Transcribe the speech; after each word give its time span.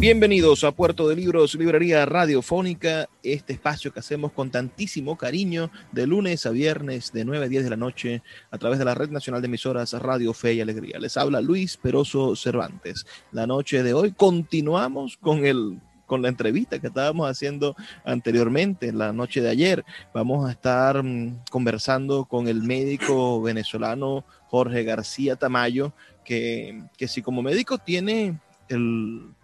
Bienvenidos 0.00 0.64
a 0.64 0.72
Puerto 0.72 1.06
de 1.08 1.14
Libros, 1.14 1.54
Librería 1.56 2.06
Radiofónica, 2.06 3.10
este 3.22 3.52
espacio 3.52 3.92
que 3.92 4.00
hacemos 4.00 4.32
con 4.32 4.50
tantísimo 4.50 5.18
cariño 5.18 5.70
de 5.92 6.06
lunes 6.06 6.46
a 6.46 6.50
viernes 6.52 7.12
de 7.12 7.26
9 7.26 7.44
a 7.44 7.48
10 7.50 7.64
de 7.64 7.68
la 7.68 7.76
noche 7.76 8.22
a 8.50 8.56
través 8.56 8.78
de 8.78 8.86
la 8.86 8.94
Red 8.94 9.10
Nacional 9.10 9.42
de 9.42 9.48
Emisoras 9.48 9.92
Radio 9.92 10.32
Fe 10.32 10.54
y 10.54 10.62
Alegría. 10.62 10.98
Les 10.98 11.18
habla 11.18 11.42
Luis 11.42 11.76
Peroso 11.76 12.34
Cervantes. 12.34 13.04
La 13.30 13.46
noche 13.46 13.82
de 13.82 13.92
hoy 13.92 14.12
continuamos 14.12 15.18
con 15.18 15.44
el 15.44 15.78
con 16.06 16.22
la 16.22 16.28
entrevista 16.28 16.78
que 16.78 16.86
estábamos 16.86 17.28
haciendo 17.28 17.76
anteriormente, 18.02 18.94
la 18.94 19.12
noche 19.12 19.42
de 19.42 19.50
ayer. 19.50 19.84
Vamos 20.14 20.48
a 20.48 20.52
estar 20.52 21.02
mm, 21.02 21.42
conversando 21.50 22.24
con 22.24 22.48
el 22.48 22.62
médico 22.62 23.42
venezolano 23.42 24.24
Jorge 24.46 24.82
García 24.82 25.36
Tamayo, 25.36 25.92
que, 26.24 26.84
que 26.96 27.06
si 27.06 27.20
como 27.20 27.42
médico 27.42 27.76
tiene 27.76 28.40
el, 28.70 29.34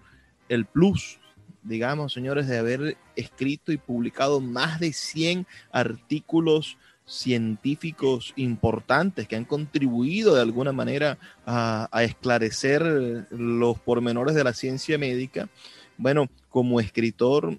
el 0.49 0.67
plus, 0.67 1.19
digamos, 1.63 2.13
señores, 2.13 2.47
de 2.49 2.59
haber 2.59 2.97
escrito 3.17 3.73
y 3.73 3.77
publicado 3.77 4.41
más 4.41 4.81
de 4.81 4.93
100 4.93 5.47
artículos 5.73 6.77
científicos 7.07 8.33
importantes 8.37 9.29
que 9.29 9.37
han 9.37 9.45
contribuido 9.45 10.35
de 10.35 10.43
alguna 10.43 10.73
manera 10.73 11.19
a, 11.47 11.89
esclarecer 12.03 13.27
los 13.31 13.79
pormenores 13.79 14.35
de 14.35 14.45
la 14.45 14.53
ciencia 14.53 14.99
médica. 14.99 15.49
Bueno, 15.97 16.29
como 16.51 16.81
escritor 16.81 17.59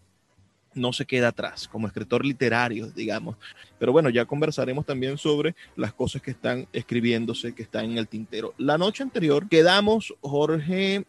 no 0.74 0.94
se 0.94 1.06
queda 1.06 1.30
atrás, 1.30 1.68
como 1.68 1.88
escritor 1.88 2.26
literario, 2.26 2.88
digamos. 2.92 3.38
Pero 3.80 3.92
bueno, 3.92 4.10
ya 4.10 4.26
conversaremos 4.26 4.86
también 4.86 5.18
sobre 5.18 5.56
las 5.76 5.94
cosas 5.94 6.22
que 6.22 6.32
están 6.32 6.68
escribiéndose, 6.72 7.56
que 7.56 7.64
están 7.64 7.86
en 7.86 7.98
el 7.98 8.08
tintero. 8.08 8.54
La 8.58 8.78
noche 8.78 9.02
anterior 9.02 9.48
quedamos, 9.48 10.14
Jorge, 10.22 11.06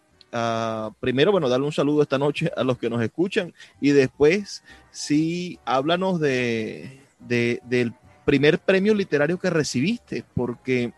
Primero, 1.01 1.33
bueno, 1.33 1.49
darle 1.49 1.67
un 1.67 1.73
saludo 1.73 2.03
esta 2.03 2.19
noche 2.19 2.51
a 2.57 2.63
los 2.63 2.79
que 2.79 2.91
nos 2.91 3.03
escuchan 3.03 3.55
y 3.81 3.91
después, 3.91 4.63
sí, 4.91 5.59
háblanos 5.65 6.21
de, 6.21 7.01
del 7.19 7.95
primer 8.25 8.59
premio 8.59 8.95
literario 8.95 9.39
que 9.39 9.49
recibiste, 9.49 10.25
porque 10.35 10.93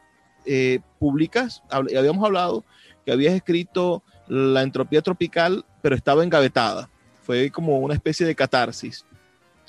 eh, 0.47 0.81
publicas, 0.99 1.63
habíamos 1.71 2.25
hablado 2.25 2.65
que 3.05 3.13
habías 3.13 3.35
escrito 3.35 4.03
La 4.27 4.63
entropía 4.63 5.03
tropical, 5.03 5.65
pero 5.81 5.95
estaba 5.95 6.25
engavetada. 6.25 6.89
Fue 7.23 7.51
como 7.51 7.79
una 7.79 7.95
especie 7.95 8.27
de 8.27 8.35
catarsis. 8.35 9.05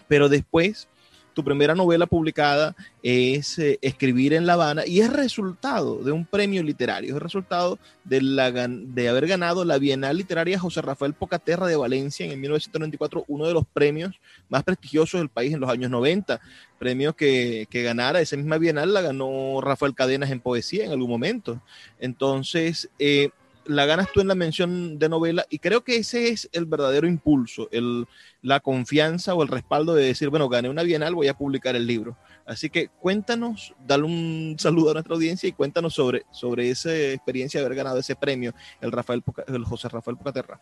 Pero 0.07 0.27
después 0.27 0.87
tu 1.33 1.43
primera 1.43 1.75
novela 1.75 2.05
publicada 2.05 2.75
es 3.03 3.57
eh, 3.59 3.79
Escribir 3.81 4.33
en 4.33 4.45
La 4.45 4.53
Habana 4.53 4.85
y 4.85 5.01
es 5.01 5.11
resultado 5.11 6.03
de 6.03 6.11
un 6.11 6.25
premio 6.25 6.63
literario, 6.63 7.15
es 7.15 7.21
resultado 7.21 7.79
de, 8.03 9.07
haber 9.09 9.27
ganado 9.27 9.63
la 9.65 9.77
Bienal 9.77 10.17
Literaria 10.17 10.59
José 10.59 10.81
Rafael 10.81 11.13
Pocaterra 11.13 11.67
de 11.67 11.75
Valencia 11.75 12.25
en 12.25 12.39
1994, 12.39 13.25
uno 13.27 13.47
de 13.47 13.53
los 13.53 13.65
premios 13.65 14.19
más 14.49 14.63
prestigiosos 14.63 15.19
del 15.19 15.29
país 15.29 15.53
en 15.53 15.59
los 15.59 15.69
años 15.69 15.89
90, 15.89 16.39
premio 16.77 17.15
que, 17.15 17.67
que 17.69 17.83
ganara 17.83 18.21
esa 18.21 18.35
misma 18.35 18.57
Bienal 18.57 18.93
la 18.93 19.01
ganó 19.01 19.61
Rafael 19.61 19.95
Cadenas 19.95 20.31
en 20.31 20.39
poesía 20.39 20.85
en 20.85 20.91
algún 20.91 21.09
momento. 21.09 21.61
Entonces, 21.99 22.89
eh, 22.99 23.29
la 23.65 23.85
ganas 23.85 24.11
tú 24.11 24.21
en 24.21 24.27
la 24.27 24.35
mención 24.35 24.97
de 24.97 25.09
novela 25.09 25.45
y 25.49 25.59
creo 25.59 25.83
que 25.83 25.97
ese 25.97 26.29
es 26.29 26.49
el 26.51 26.65
verdadero 26.65 27.07
impulso, 27.07 27.69
el, 27.71 28.07
la 28.41 28.59
confianza 28.59 29.33
o 29.33 29.43
el 29.43 29.49
respaldo 29.49 29.93
de 29.93 30.05
decir, 30.05 30.29
bueno, 30.29 30.49
gané 30.49 30.69
una 30.69 30.83
bienal, 30.83 31.15
voy 31.15 31.27
a 31.27 31.37
publicar 31.37 31.75
el 31.75 31.85
libro. 31.85 32.17
Así 32.45 32.69
que 32.69 32.89
cuéntanos, 32.89 33.73
dale 33.85 34.03
un 34.03 34.55
saludo 34.59 34.91
a 34.91 34.93
nuestra 34.93 35.15
audiencia 35.15 35.47
y 35.47 35.53
cuéntanos 35.53 35.93
sobre, 35.93 36.25
sobre 36.31 36.69
esa 36.69 36.95
experiencia 36.95 37.59
de 37.59 37.65
haber 37.65 37.77
ganado 37.77 37.99
ese 37.99 38.15
premio, 38.15 38.53
el, 38.79 38.91
Rafael, 38.91 39.23
el 39.47 39.63
José 39.65 39.89
Rafael 39.89 40.17
Pocaterra. 40.17 40.59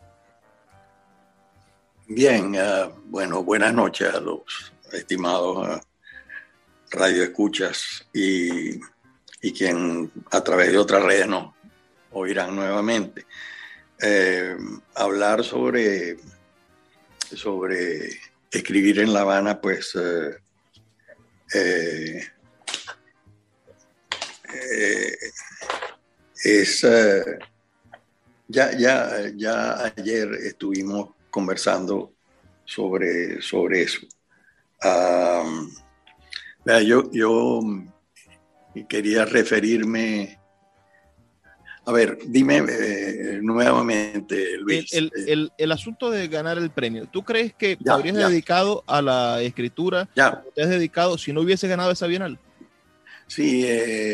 Bien, 2.06 2.54
uh, 2.56 2.90
bueno, 3.06 3.44
buenas 3.44 3.72
noches 3.72 4.12
a 4.12 4.20
los 4.20 4.72
estimados 4.92 5.68
uh, 5.68 5.80
radioescuchas 6.90 8.08
y, 8.12 8.80
y 9.40 9.52
quien 9.52 10.10
a 10.32 10.42
través 10.42 10.72
de 10.72 10.78
otras 10.78 11.04
redes 11.04 11.28
no 11.28 11.54
oirán 12.12 12.56
nuevamente. 12.56 13.26
Eh, 14.02 14.56
hablar 14.94 15.44
sobre, 15.44 16.16
sobre 17.18 18.18
escribir 18.50 19.00
en 19.00 19.12
La 19.12 19.20
Habana, 19.20 19.60
pues 19.60 19.94
eh, 19.94 20.38
eh, 24.54 25.16
es 26.42 26.86
ya, 28.48 28.72
ya, 28.76 29.30
ya 29.36 29.92
ayer 29.96 30.32
estuvimos 30.44 31.10
conversando 31.28 32.14
sobre, 32.64 33.42
sobre 33.42 33.82
eso. 33.82 34.00
yo, 36.64 37.10
yo 37.12 37.60
quería 38.88 39.26
referirme 39.26 40.39
a 41.90 41.92
ver, 41.92 42.18
dime 42.24 42.62
eh, 42.68 43.40
nuevamente, 43.42 44.56
Luis. 44.58 44.92
El, 44.92 45.10
el, 45.26 45.52
el, 45.58 45.72
asunto 45.72 46.08
de 46.08 46.28
ganar 46.28 46.56
el 46.56 46.70
premio, 46.70 47.06
¿tú 47.06 47.24
crees 47.24 47.52
que 47.52 47.76
te 47.76 47.90
habrías 47.90 48.16
dedicado 48.16 48.84
a 48.86 49.02
la 49.02 49.42
escritura? 49.42 50.08
Ya. 50.14 50.44
¿Te 50.54 50.62
has 50.62 50.68
dedicado 50.68 51.18
si 51.18 51.32
no 51.32 51.40
hubiese 51.40 51.66
ganado 51.66 51.90
esa 51.90 52.06
bienal? 52.06 52.38
Sí, 53.26 53.66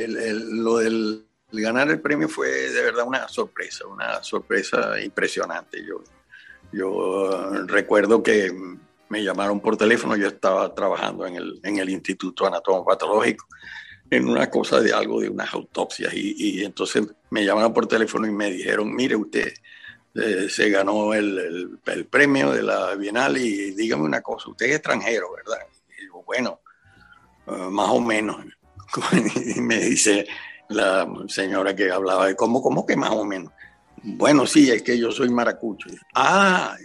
lo 0.08 0.78
del 0.78 1.26
ganar 1.52 1.90
el 1.90 2.00
premio 2.00 2.30
fue 2.30 2.48
de 2.48 2.82
verdad 2.82 3.06
una 3.06 3.28
sorpresa, 3.28 3.86
una 3.86 4.22
sorpresa 4.22 4.98
impresionante. 5.02 5.84
Yo, 5.84 6.02
yo 6.72 7.66
recuerdo 7.66 8.22
que 8.22 8.50
me 9.10 9.22
llamaron 9.22 9.60
por 9.60 9.76
teléfono, 9.76 10.16
yo 10.16 10.28
estaba 10.28 10.74
trabajando 10.74 11.26
en 11.26 11.36
el, 11.36 11.60
en 11.62 11.76
el 11.76 11.90
Instituto 11.90 12.46
Anatomopatológico 12.46 13.46
en 14.10 14.28
una 14.28 14.50
cosa 14.50 14.80
de 14.80 14.92
algo 14.92 15.20
de 15.20 15.28
unas 15.28 15.52
autopsias 15.52 16.12
y, 16.14 16.64
entonces 16.64 17.06
me 17.30 17.44
llamaron 17.44 17.72
por 17.72 17.86
teléfono 17.86 18.26
y 18.26 18.30
me 18.30 18.50
dijeron, 18.50 18.94
mire 18.94 19.16
usted, 19.16 19.52
eh, 20.14 20.48
se 20.48 20.70
ganó 20.70 21.12
el, 21.12 21.78
el, 21.84 22.06
premio 22.06 22.52
de 22.52 22.62
la 22.62 22.94
Bienal 22.94 23.36
y 23.36 23.72
dígame 23.72 24.04
una 24.04 24.22
cosa, 24.22 24.50
usted 24.50 24.66
es 24.66 24.76
extranjero, 24.76 25.28
¿verdad? 25.34 25.66
Y 25.98 26.02
digo, 26.02 26.22
bueno, 26.24 26.60
eh, 27.46 27.68
más 27.70 27.90
o 27.90 28.00
menos. 28.00 28.36
y 29.56 29.60
me 29.60 29.78
dice 29.78 30.26
la 30.68 31.06
señora 31.28 31.74
que 31.74 31.90
hablaba 31.90 32.32
cómo, 32.34 32.62
cómo 32.62 32.86
que 32.86 32.96
más 32.96 33.10
o 33.10 33.24
menos. 33.24 33.52
Bueno, 34.02 34.46
sí, 34.46 34.70
es 34.70 34.82
que 34.82 34.98
yo 34.98 35.10
soy 35.10 35.30
maracucho. 35.30 35.88
Ah, 36.14 36.76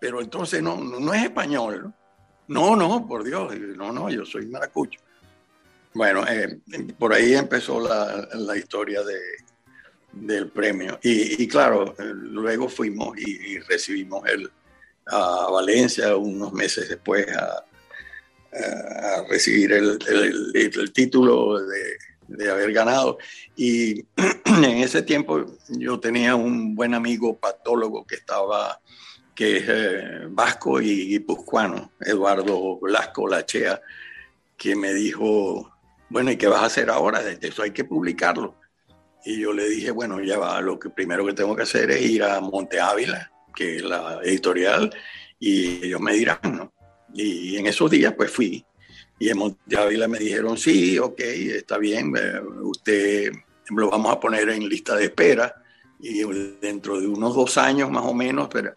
pero 0.00 0.20
entonces 0.20 0.62
no, 0.62 0.76
no 0.76 1.12
es 1.12 1.24
español. 1.24 1.92
No, 2.46 2.74
no, 2.74 3.06
por 3.06 3.24
Dios, 3.24 3.54
no, 3.76 3.92
no, 3.92 4.08
yo 4.08 4.24
soy 4.24 4.46
maracucho. 4.46 5.00
Bueno, 5.94 6.24
eh, 6.28 6.60
por 6.98 7.12
ahí 7.12 7.34
empezó 7.34 7.80
la, 7.80 8.56
historia 8.56 9.02
de, 9.02 9.18
del 10.12 10.50
premio. 10.50 10.98
Y, 11.02 11.46
claro, 11.48 11.94
luego 11.98 12.68
fuimos 12.68 13.18
y, 13.18 13.58
recibimos 13.60 14.28
el, 14.28 14.50
a 15.06 15.48
Valencia 15.50 16.16
unos 16.16 16.52
meses 16.52 16.88
después 16.88 17.26
a, 17.36 17.64
recibir 19.28 19.72
el, 19.72 19.98
el, 20.54 20.92
título 20.92 21.60
de, 21.60 21.98
de, 22.28 22.50
haber 22.50 22.72
ganado. 22.72 23.18
Y 23.56 24.00
en 24.46 24.78
ese 24.78 25.02
tiempo 25.02 25.44
yo 25.68 26.00
tenía 26.00 26.34
un 26.34 26.74
buen 26.74 26.94
amigo 26.94 27.36
patólogo 27.38 28.06
que 28.06 28.16
estaba 28.16 28.80
que 29.38 29.58
es 29.58 29.64
eh, 29.68 30.26
vasco 30.30 30.80
y 30.80 31.10
guipuzcoano, 31.10 31.92
Eduardo 32.00 32.76
Blasco 32.80 33.28
Lachea, 33.28 33.80
que 34.56 34.74
me 34.74 34.92
dijo, 34.92 35.77
bueno, 36.10 36.30
¿y 36.30 36.36
qué 36.36 36.46
vas 36.46 36.62
a 36.62 36.66
hacer 36.66 36.90
ahora? 36.90 37.22
Eso 37.40 37.62
hay 37.62 37.70
que 37.70 37.84
publicarlo. 37.84 38.56
Y 39.24 39.40
yo 39.40 39.52
le 39.52 39.68
dije, 39.68 39.90
bueno, 39.90 40.20
ya 40.22 40.38
va, 40.38 40.60
lo 40.60 40.78
que 40.78 40.90
primero 40.90 41.26
que 41.26 41.34
tengo 41.34 41.54
que 41.54 41.62
hacer 41.62 41.90
es 41.90 42.02
ir 42.02 42.22
a 42.22 42.40
Monte 42.40 42.80
Ávila, 42.80 43.30
que 43.54 43.76
es 43.76 43.82
la 43.82 44.20
editorial, 44.22 44.94
y 45.38 45.84
ellos 45.86 46.00
me 46.00 46.12
dirán, 46.12 46.38
¿no? 46.42 46.72
Y 47.14 47.56
en 47.56 47.66
esos 47.66 47.90
días 47.90 48.14
pues 48.16 48.30
fui. 48.30 48.64
Y 49.18 49.28
en 49.28 49.38
Monte 49.38 49.76
Ávila 49.76 50.08
me 50.08 50.18
dijeron, 50.18 50.56
sí, 50.56 50.98
ok, 50.98 51.20
está 51.20 51.78
bien, 51.78 52.14
eh, 52.16 52.40
usted 52.62 53.32
lo 53.70 53.90
vamos 53.90 54.12
a 54.12 54.20
poner 54.20 54.48
en 54.50 54.68
lista 54.68 54.96
de 54.96 55.04
espera 55.06 55.54
y 56.00 56.22
dentro 56.60 57.00
de 57.00 57.06
unos 57.06 57.34
dos 57.34 57.58
años 57.58 57.90
más 57.90 58.04
o 58.04 58.14
menos, 58.14 58.48
pero 58.50 58.72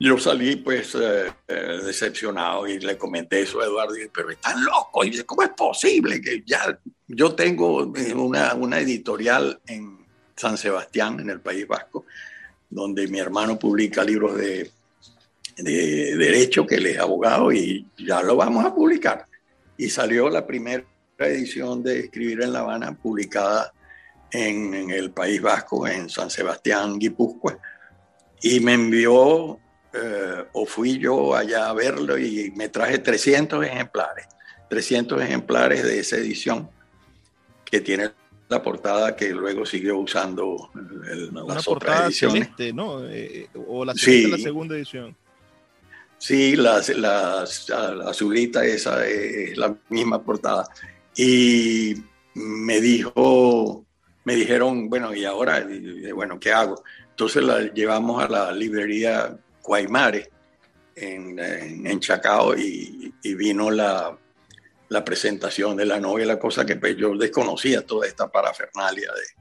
yo 0.00 0.18
salí 0.18 0.56
pues 0.56 0.94
eh, 0.94 1.32
eh, 1.46 1.80
decepcionado 1.84 2.66
y 2.66 2.80
le 2.80 2.96
comenté 2.96 3.42
eso 3.42 3.60
a 3.60 3.66
Eduardo, 3.66 3.96
y 3.96 4.08
pero 4.08 4.30
están 4.30 4.64
locos, 4.64 5.06
y 5.06 5.10
dice, 5.10 5.24
¿cómo 5.24 5.42
es 5.42 5.50
posible 5.50 6.20
que 6.20 6.42
ya 6.44 6.78
yo 7.06 7.34
tengo 7.34 7.92
una, 8.16 8.54
una 8.54 8.78
editorial 8.80 9.60
en 9.66 10.06
San 10.34 10.56
Sebastián, 10.56 11.20
en 11.20 11.30
el 11.30 11.40
País 11.40 11.68
Vasco, 11.68 12.06
donde 12.68 13.06
mi 13.08 13.18
hermano 13.18 13.58
publica 13.58 14.02
libros 14.02 14.36
de, 14.36 14.70
de 15.56 16.16
derecho, 16.16 16.66
que 16.66 16.76
él 16.76 16.86
es 16.86 16.98
abogado, 16.98 17.52
y 17.52 17.86
ya 17.98 18.22
lo 18.22 18.36
vamos 18.36 18.64
a 18.64 18.74
publicar. 18.74 19.26
Y 19.76 19.88
salió 19.90 20.28
la 20.28 20.46
primera 20.46 20.84
edición 21.18 21.82
de 21.82 22.00
Escribir 22.00 22.42
en 22.42 22.52
La 22.52 22.60
Habana, 22.60 22.96
publicada 22.96 23.72
en, 24.30 24.90
el 24.90 25.10
País 25.10 25.40
Vasco, 25.40 25.86
en 25.86 26.08
San 26.08 26.30
Sebastián, 26.30 26.98
Guipúzcoa, 26.98 27.58
y 28.42 28.60
me 28.60 28.74
envió, 28.74 29.58
eh, 29.92 30.44
o 30.52 30.66
fui 30.66 30.98
yo 30.98 31.34
allá 31.34 31.68
a 31.68 31.72
verlo, 31.72 32.18
y 32.18 32.52
me 32.56 32.68
traje 32.68 32.98
300 32.98 33.64
ejemplares, 33.64 34.26
300 34.68 35.20
ejemplares 35.22 35.82
de 35.82 35.98
esa 35.98 36.16
edición, 36.16 36.70
que 37.64 37.80
tiene 37.80 38.10
la 38.48 38.62
portada 38.62 39.14
que 39.14 39.30
luego 39.30 39.64
siguió 39.64 39.98
usando 39.98 40.70
el, 41.08 41.30
Una 41.30 41.54
las 41.54 41.64
portada 41.64 42.10
Celeste, 42.10 42.72
¿no? 42.72 43.08
Eh, 43.08 43.48
o 43.54 43.84
la, 43.84 43.92
la 43.92 44.38
segunda 44.38 44.76
edición. 44.76 45.16
Sí, 46.18 46.54
la, 46.56 46.82
la, 46.96 47.44
la, 47.68 48.10
azulita 48.10 48.64
esa 48.64 49.06
es 49.06 49.56
la 49.56 49.74
misma 49.88 50.22
portada. 50.22 50.68
Y 51.16 51.94
me 52.34 52.80
dijo, 52.80 53.86
me 54.24 54.34
dijeron, 54.34 54.90
bueno, 54.90 55.14
¿y 55.14 55.24
ahora? 55.24 55.66
bueno, 56.14 56.38
¿qué 56.38 56.52
hago? 56.52 56.82
Entonces 57.08 57.42
la 57.42 57.72
llevamos 57.72 58.22
a 58.22 58.28
la 58.28 58.52
librería 58.52 59.38
Guaymare 59.62 60.30
en, 60.96 62.00
Chacao 62.00 62.56
y, 62.56 63.12
vino 63.22 63.70
la, 63.70 64.16
la 64.88 65.04
presentación 65.04 65.76
de 65.76 65.86
la 65.86 66.00
novela, 66.00 66.38
cosa 66.38 66.66
que 66.66 66.76
pues, 66.76 66.96
yo 66.96 67.16
desconocía 67.16 67.86
toda 67.86 68.06
esta 68.06 68.30
parafernalia. 68.30 69.10
De, 69.12 69.40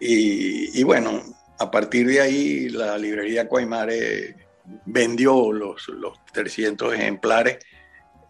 y, 0.00 0.82
bueno, 0.82 1.22
a 1.58 1.70
partir 1.70 2.06
de 2.06 2.20
ahí 2.20 2.68
la 2.70 2.96
librería 2.96 3.48
Coaymare 3.48 4.34
vendió 4.86 5.52
los, 5.52 5.86
los 5.88 6.24
300 6.32 6.94
ejemplares. 6.94 7.58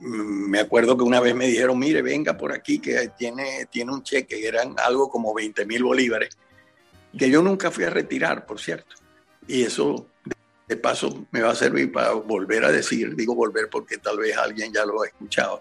Me 0.00 0.58
acuerdo 0.58 0.96
que 0.96 1.04
una 1.04 1.20
vez 1.20 1.34
me 1.34 1.46
dijeron, 1.46 1.78
mire, 1.78 2.02
venga 2.02 2.36
por 2.36 2.52
aquí, 2.52 2.80
que 2.80 3.12
tiene, 3.16 3.66
tiene 3.70 3.92
un 3.92 4.02
cheque, 4.02 4.46
eran 4.46 4.74
algo 4.78 5.08
como 5.08 5.32
20 5.34 5.66
mil 5.66 5.84
bolívares, 5.84 6.36
que 7.16 7.30
yo 7.30 7.42
nunca 7.42 7.70
fui 7.70 7.84
a 7.84 7.90
retirar, 7.90 8.46
por 8.46 8.58
cierto. 8.58 8.96
Y 9.46 9.62
eso, 9.62 10.09
de 10.70 10.76
paso, 10.76 11.26
me 11.32 11.42
va 11.42 11.50
a 11.50 11.54
servir 11.56 11.90
para 11.90 12.12
volver 12.12 12.64
a 12.64 12.70
decir, 12.70 13.16
digo 13.16 13.34
volver 13.34 13.68
porque 13.68 13.98
tal 13.98 14.18
vez 14.18 14.36
alguien 14.36 14.72
ya 14.72 14.86
lo 14.86 15.02
ha 15.02 15.06
escuchado, 15.06 15.60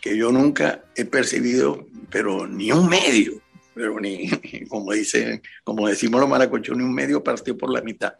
que 0.00 0.16
yo 0.16 0.32
nunca 0.32 0.84
he 0.96 1.04
percibido, 1.04 1.86
pero 2.10 2.46
ni 2.46 2.72
un 2.72 2.88
medio, 2.88 3.40
pero 3.74 4.00
ni, 4.00 4.28
como 4.68 4.92
dice, 4.92 5.40
como 5.62 5.86
decimos 5.86 6.20
los 6.20 6.28
maracuchos, 6.28 6.76
ni 6.76 6.82
un 6.82 6.92
medio 6.92 7.22
partido 7.22 7.56
por 7.56 7.72
la 7.72 7.80
mitad 7.80 8.14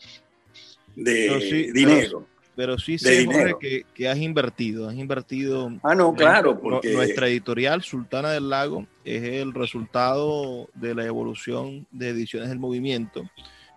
de 0.95 1.71
dinero. 1.75 2.27
Pero, 2.55 2.77
sí 2.77 2.99
sé, 2.99 3.27
que, 3.61 3.85
que, 3.95 4.09
has 4.09 4.19
invertido, 4.19 4.89
has 4.89 4.97
invertido. 4.97 5.71
Ah, 5.85 5.95
no, 5.95 6.13
claro, 6.13 6.61
porque. 6.61 6.93
Nuestra 6.93 7.29
editorial, 7.29 7.83
Sultana 7.83 8.33
del 8.33 8.51
Lago, 8.51 8.85
es 9.05 9.23
el 9.23 9.55
resultado 9.55 10.69
de 10.75 10.97
la 10.97 11.07
evolución 11.07 11.87
de 11.93 12.09
Ediciones 12.09 12.49
del 12.49 12.59
Movimiento, 12.59 13.31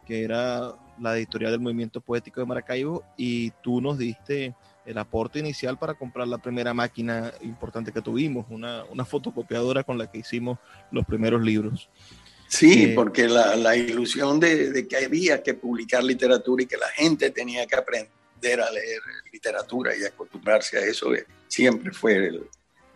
que 0.07 0.23
era 0.23 0.73
la 1.01 1.17
editorial 1.17 1.51
del 1.51 1.61
Movimiento 1.61 1.99
Poético 2.01 2.39
de 2.39 2.45
Maracaibo, 2.45 3.03
y 3.17 3.51
tú 3.63 3.81
nos 3.81 3.97
diste 3.97 4.55
el 4.85 4.97
aporte 4.97 5.39
inicial 5.39 5.77
para 5.77 5.93
comprar 5.93 6.27
la 6.27 6.37
primera 6.37 6.73
máquina 6.73 7.33
importante 7.41 7.91
que 7.91 8.01
tuvimos, 8.01 8.45
una, 8.49 8.83
una 8.85 9.05
fotocopiadora 9.05 9.83
con 9.83 9.97
la 9.97 10.09
que 10.09 10.19
hicimos 10.19 10.59
los 10.91 11.05
primeros 11.05 11.41
libros. 11.41 11.89
Sí, 12.47 12.83
eh, 12.83 12.93
porque 12.95 13.27
la, 13.27 13.55
la 13.55 13.75
ilusión 13.75 14.39
de, 14.39 14.71
de, 14.71 14.87
que 14.87 14.97
había 14.97 15.41
que 15.41 15.53
publicar 15.53 16.03
literatura 16.03 16.63
y 16.63 16.65
que 16.65 16.77
la 16.77 16.89
gente 16.89 17.29
tenía 17.31 17.65
que 17.65 17.75
aprender 17.75 18.61
a 18.61 18.69
leer 18.71 19.01
literatura 19.31 19.95
y 19.95 20.03
acostumbrarse 20.03 20.77
a 20.77 20.81
eso 20.81 21.13
eh, 21.13 21.25
siempre 21.47 21.93
fue 21.93 22.27
el, 22.27 22.43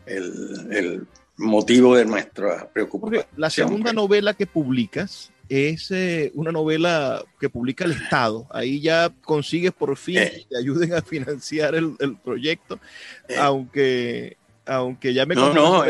el, 0.05 0.71
el 0.71 1.07
motivo 1.37 1.95
de 1.95 2.05
nuestra 2.05 2.67
preocupación. 2.69 3.23
la 3.37 3.49
segunda 3.49 3.93
novela 3.93 4.33
que 4.33 4.45
publicas 4.45 5.31
es 5.49 5.91
eh, 5.91 6.31
una 6.35 6.51
novela 6.51 7.23
que 7.39 7.49
publica 7.49 7.85
el 7.85 7.91
Estado. 7.91 8.47
Ahí 8.51 8.81
ya 8.81 9.11
consigues 9.23 9.71
por 9.71 9.95
fin 9.97 10.19
eh. 10.19 10.31
que 10.31 10.45
te 10.49 10.57
ayuden 10.57 10.93
a 10.93 11.01
financiar 11.01 11.75
el, 11.75 11.95
proyecto, 12.23 12.79
eh. 13.27 13.35
aunque, 13.39 14.37
aunque 14.65 15.13
ya 15.13 15.25
me 15.25 15.35
no, 15.35 15.53
no, 15.53 15.83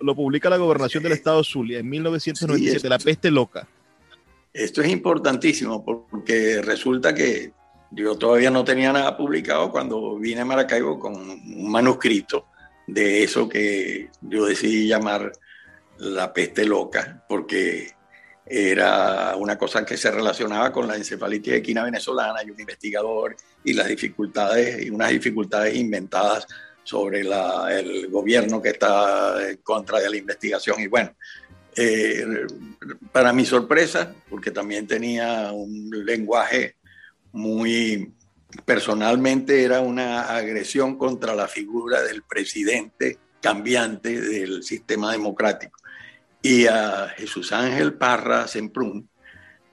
lo, 0.00 0.14
publica 0.14 0.48
la 0.48 0.56
gobernación 0.56 1.02
del 1.02 1.12
Estado 1.12 1.42
Zulia 1.44 1.78
en 1.78 1.88
1997, 1.88 2.88
La 2.88 2.98
Peste 2.98 3.30
Loca. 3.30 3.66
Esto 4.52 4.82
es 4.82 4.88
importantísimo 4.90 5.84
porque 5.84 6.60
resulta 6.60 7.14
que 7.14 7.52
yo 7.90 8.16
todavía 8.16 8.50
no 8.50 8.64
tenía 8.64 8.92
nada 8.92 9.16
publicado 9.16 9.70
cuando 9.70 10.18
vine 10.18 10.42
a 10.42 10.44
Maracaibo 10.44 10.98
con 10.98 11.14
un 11.14 11.70
manuscrito 11.70 12.46
de 12.86 13.22
eso 13.22 13.48
que 13.48 14.10
yo 14.20 14.46
decidí 14.46 14.88
llamar 14.88 15.32
La 15.98 16.32
Peste 16.32 16.66
Loca, 16.66 17.24
porque 17.28 17.92
era 18.54 19.34
una 19.36 19.56
cosa 19.56 19.82
que 19.82 19.96
se 19.96 20.10
relacionaba 20.10 20.70
con 20.70 20.86
la 20.86 20.96
encefalitis 20.96 21.54
equina 21.54 21.84
venezolana 21.84 22.42
y 22.42 22.50
un 22.50 22.60
investigador 22.60 23.34
y 23.64 23.72
las 23.72 23.88
dificultades 23.88 24.84
y 24.84 24.90
unas 24.90 25.10
dificultades 25.10 25.74
inventadas 25.74 26.46
sobre 26.84 27.20
el 27.20 28.08
gobierno 28.10 28.60
que 28.60 28.70
está 28.70 29.48
en 29.48 29.56
contra 29.58 30.00
de 30.00 30.10
la 30.10 30.16
investigación. 30.18 30.80
Y 30.80 30.86
bueno, 30.86 31.14
eh, 31.74 32.46
para 33.10 33.32
mi 33.32 33.46
sorpresa, 33.46 34.14
porque 34.28 34.50
también 34.50 34.86
tenía 34.86 35.50
un 35.52 35.88
lenguaje 36.04 36.76
muy 37.32 38.12
personalmente, 38.66 39.64
era 39.64 39.80
una 39.80 40.24
agresión 40.24 40.98
contra 40.98 41.34
la 41.34 41.48
figura 41.48 42.02
del 42.02 42.22
presidente 42.24 43.16
cambiante 43.40 44.20
del 44.20 44.62
sistema 44.62 45.10
democrático. 45.10 45.81
Y 46.42 46.66
a 46.66 47.08
Jesús 47.16 47.52
Ángel 47.52 47.94
Parra 47.94 48.48
Semprún 48.48 49.08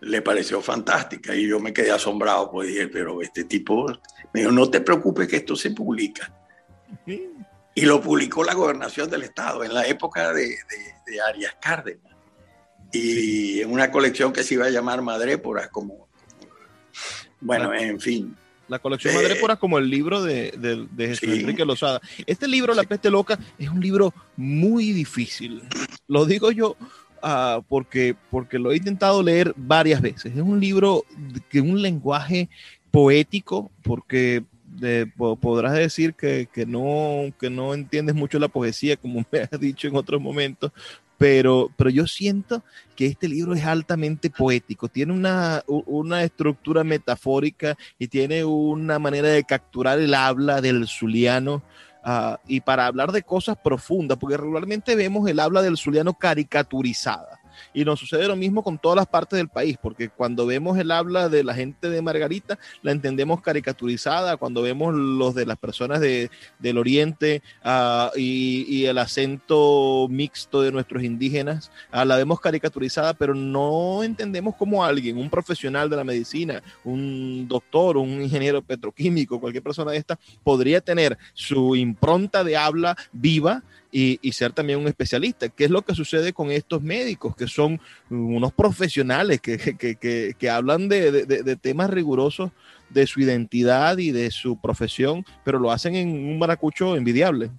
le 0.02 0.22
pareció 0.22 0.62
fantástica 0.62 1.36
y 1.36 1.48
yo 1.48 1.60
me 1.60 1.74
quedé 1.74 1.92
asombrado, 1.92 2.50
pues 2.52 2.70
dije, 2.70 2.88
pero 2.88 3.22
este 3.22 3.44
tipo 3.44 3.88
me 4.34 4.42
dijo, 4.42 4.52
no 4.52 4.70
te 4.70 4.82
preocupes 4.82 5.28
que 5.28 5.38
esto 5.38 5.56
se 5.56 5.72
publica. 5.72 6.34
Y 7.76 7.82
lo 7.82 8.02
publicó 8.02 8.44
la 8.44 8.54
gobernación 8.54 9.10
del 9.10 9.24
estado 9.24 9.64
en 9.64 9.74
la 9.74 9.86
época 9.88 10.34
de, 10.34 10.58
de, 11.06 11.22
Arias 11.22 11.56
Cárdenas. 11.62 12.16
Y 12.92 13.62
en 13.62 13.72
una 13.72 13.92
colección 13.92 14.34
que 14.34 14.44
se 14.44 14.56
iba 14.56 14.66
a 14.66 14.70
llamar 14.70 15.02
Madréporas, 15.02 15.70
como, 15.70 16.08
bueno, 17.40 17.74
en 17.74 18.00
fin. 18.00 18.36
La 18.70 18.80
colección 18.80 19.16
Madréporas 19.16 19.58
como 19.58 19.78
el 19.78 19.90
libro 19.90 20.22
de, 20.22 20.52
de 20.92 21.08
Jesús 21.08 21.30
Enrique 21.30 21.66
Lozada. 21.66 22.00
Este 22.26 22.48
libro, 22.48 22.74
La 22.74 22.84
Peste 22.84 23.10
Loca, 23.10 23.38
es 23.58 23.70
un 23.70 23.82
libro 23.82 24.14
muy 24.38 24.92
difícil. 24.94 25.64
Lo 26.08 26.26
digo 26.26 26.52
yo 26.52 26.78
uh, 27.24 27.62
porque, 27.68 28.16
porque 28.30 28.60
lo 28.60 28.72
he 28.72 28.78
intentado 28.78 29.22
leer 29.24 29.54
varias 29.56 30.02
veces. 30.02 30.34
Es 30.36 30.42
un 30.42 30.60
libro 30.60 31.04
que 31.50 31.62
un 31.62 31.82
lenguaje 31.82 32.50
poético, 32.92 33.72
porque 33.84 34.44
podrás 35.40 35.74
decir 35.74 36.14
que, 36.14 36.48
que, 36.52 36.66
no, 36.66 37.34
que 37.40 37.50
no 37.50 37.74
entiendes 37.74 38.16
mucho 38.16 38.40
la 38.40 38.48
poesía, 38.48 38.98
como 38.98 39.26
me 39.32 39.40
has 39.40 39.60
dicho 39.60 39.88
en 39.88 39.96
otros 39.96 40.22
momentos, 40.22 40.72
pero, 41.20 41.70
pero 41.76 41.90
yo 41.90 42.08
siento 42.08 42.64
que 42.96 43.06
este 43.06 43.28
libro 43.28 43.54
es 43.54 43.66
altamente 43.66 44.30
poético, 44.30 44.88
tiene 44.88 45.12
una, 45.12 45.62
una 45.68 46.24
estructura 46.24 46.86
metafórica 46.86 47.78
y 48.00 48.08
tiene 48.08 48.46
una 48.46 49.00
manera 49.00 49.28
de 49.28 49.44
capturar 49.44 50.00
el 50.00 50.14
habla 50.14 50.62
del 50.62 50.88
zuliano 50.88 51.62
y 52.48 52.62
para 52.62 52.88
hablar 52.88 53.12
de 53.12 53.22
cosas 53.22 53.58
profundas, 53.62 54.18
porque 54.18 54.38
regularmente 54.38 54.96
vemos 54.96 55.30
el 55.30 55.42
habla 55.42 55.62
del 55.62 55.78
zuliano 55.78 56.14
caricaturizada. 56.14 57.39
Y 57.74 57.86
nos 57.86 58.00
sucede 58.00 58.28
lo 58.28 58.36
mismo 58.36 58.64
con 58.64 58.78
todas 58.78 58.96
las 58.96 59.08
partes 59.08 59.38
del 59.38 59.48
país, 59.48 59.78
porque 59.82 60.10
cuando 60.10 60.46
vemos 60.46 60.78
el 60.78 60.92
habla 60.92 61.30
de 61.30 61.44
la 61.44 61.54
gente 61.54 61.90
de 61.90 62.02
Margarita, 62.02 62.58
la 62.82 62.92
entendemos 62.92 63.42
caricaturizada, 63.42 64.38
cuando 64.38 64.62
vemos 64.62 64.94
los 64.94 65.36
de 65.36 65.46
las 65.46 65.58
personas 65.58 66.00
de, 66.00 66.30
del 66.60 66.78
oriente 66.78 67.42
uh, 67.64 68.18
y, 68.18 68.86
el 68.86 68.98
acento 68.98 70.08
mixto 70.10 70.62
de 70.62 70.72
nuestros 70.72 71.04
indígenas, 71.04 71.72
uh, 71.94 72.06
la 72.06 72.18
vemos 72.18 72.40
caricaturizada, 72.40 73.14
pero 73.14 73.36
no 73.36 74.04
entendemos 74.04 74.56
cómo 74.56 74.84
alguien, 74.84 75.18
un 75.18 75.30
profesional 75.30 75.90
de 75.90 75.96
la 75.96 76.04
medicina, 76.04 76.64
un 76.84 77.48
doctor, 77.48 77.98
un 77.98 78.22
ingeniero 78.22 78.62
petroquímico, 78.62 79.40
cualquier 79.40 79.64
persona 79.64 79.92
de 79.92 79.98
esta, 79.98 80.18
podría 80.44 80.82
tener 80.82 81.18
su 81.34 81.76
impronta 81.76 82.44
de 82.44 82.58
habla 82.58 82.96
viva 83.12 83.64
y, 83.92 84.20
y, 84.22 84.32
ser 84.34 84.54
también 84.54 84.80
un 84.80 84.88
especialista. 84.88 85.50
¿Qué 85.50 85.66
es 85.66 85.72
lo 85.72 85.82
que 85.82 85.96
sucede 85.96 86.34
con 86.34 86.52
estos 86.52 86.82
médicos, 86.82 87.36
que 87.36 87.48
son 87.48 87.80
unos 88.10 88.54
profesionales 88.54 89.42
que, 89.42 89.58
que, 89.58 90.36
que, 90.38 90.50
hablan 90.50 90.88
de, 90.90 91.12
de, 91.12 91.44
de, 91.44 91.56
temas 91.56 91.90
rigurosos 91.90 92.52
de 92.90 93.08
su 93.08 93.20
identidad 93.20 93.98
y 93.98 94.12
de 94.12 94.32
su 94.32 94.60
profesión, 94.60 95.26
pero 95.44 95.60
lo 95.60 95.72
hacen 95.72 95.96
en 95.96 96.10
un 96.10 96.38
maracucho 96.38 96.96
envidiable? 96.96 97.52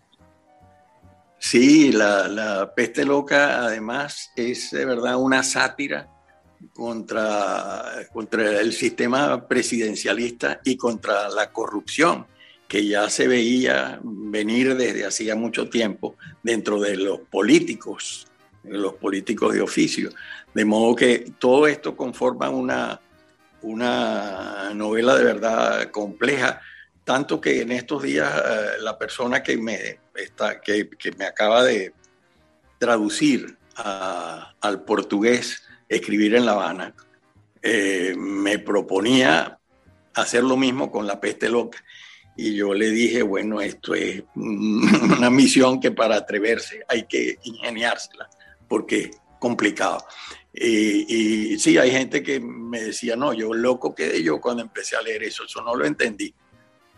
Sí, 1.38 1.90
la, 1.90 2.28
la 2.28 2.74
peste 2.74 3.04
loca 3.04 3.64
además 3.64 4.30
es 4.36 4.70
de 4.70 4.84
verdad 4.84 5.16
una 5.16 5.42
sátira 5.42 6.08
contra, 6.74 8.06
contra 8.12 8.60
el 8.60 8.72
sistema 8.72 9.48
presidencialista 9.48 10.60
y 10.64 10.76
contra 10.76 11.30
la 11.30 11.50
corrupción 11.50 12.26
que 12.70 12.86
ya 12.86 13.10
se 13.10 13.26
veía 13.26 13.98
venir 14.00 14.76
desde 14.76 15.04
hacía 15.04 15.34
mucho 15.34 15.68
tiempo 15.68 16.14
dentro 16.40 16.80
de 16.80 16.96
los 16.96 17.18
políticos, 17.18 18.28
los 18.62 18.94
políticos 18.94 19.52
de 19.54 19.60
oficio. 19.60 20.10
De 20.54 20.64
modo 20.64 20.94
que 20.94 21.32
todo 21.40 21.66
esto 21.66 21.96
conforma 21.96 22.48
una, 22.48 23.00
una 23.62 24.70
novela 24.72 25.16
de 25.16 25.24
verdad 25.24 25.90
compleja, 25.90 26.60
tanto 27.02 27.40
que 27.40 27.60
en 27.60 27.72
estos 27.72 28.04
días 28.04 28.32
eh, 28.36 28.66
la 28.82 28.96
persona 28.96 29.42
que 29.42 29.56
me, 29.56 29.98
está, 30.14 30.60
que, 30.60 30.88
que 30.90 31.10
me 31.18 31.24
acaba 31.24 31.64
de 31.64 31.92
traducir 32.78 33.58
al 33.74 34.84
portugués, 34.84 35.64
escribir 35.88 36.36
en 36.36 36.46
La 36.46 36.52
Habana, 36.52 36.94
eh, 37.62 38.14
me 38.16 38.60
proponía 38.60 39.58
hacer 40.14 40.44
lo 40.44 40.56
mismo 40.56 40.92
con 40.92 41.08
la 41.08 41.18
peste 41.18 41.48
loca 41.48 41.82
y 42.40 42.54
yo 42.54 42.72
le 42.72 42.90
dije, 42.90 43.22
bueno, 43.22 43.60
esto 43.60 43.94
es 43.94 44.22
una 44.34 45.28
misión 45.28 45.78
que 45.78 45.90
para 45.90 46.16
atreverse 46.16 46.82
hay 46.88 47.02
que 47.02 47.38
ingeniársela, 47.42 48.30
porque 48.66 48.98
es 49.00 49.10
complicado. 49.38 50.02
Y, 50.54 51.52
y, 51.52 51.58
sí, 51.58 51.76
hay 51.76 51.90
gente 51.90 52.22
que 52.22 52.40
me 52.40 52.80
decía, 52.80 53.14
no, 53.14 53.34
yo 53.34 53.52
loco 53.52 53.94
quedé 53.94 54.22
yo 54.22 54.40
cuando 54.40 54.62
empecé 54.62 54.96
a 54.96 55.02
leer 55.02 55.22
eso, 55.24 55.44
eso 55.44 55.62
no 55.62 55.74
lo 55.74 55.84
entendí. 55.84 56.34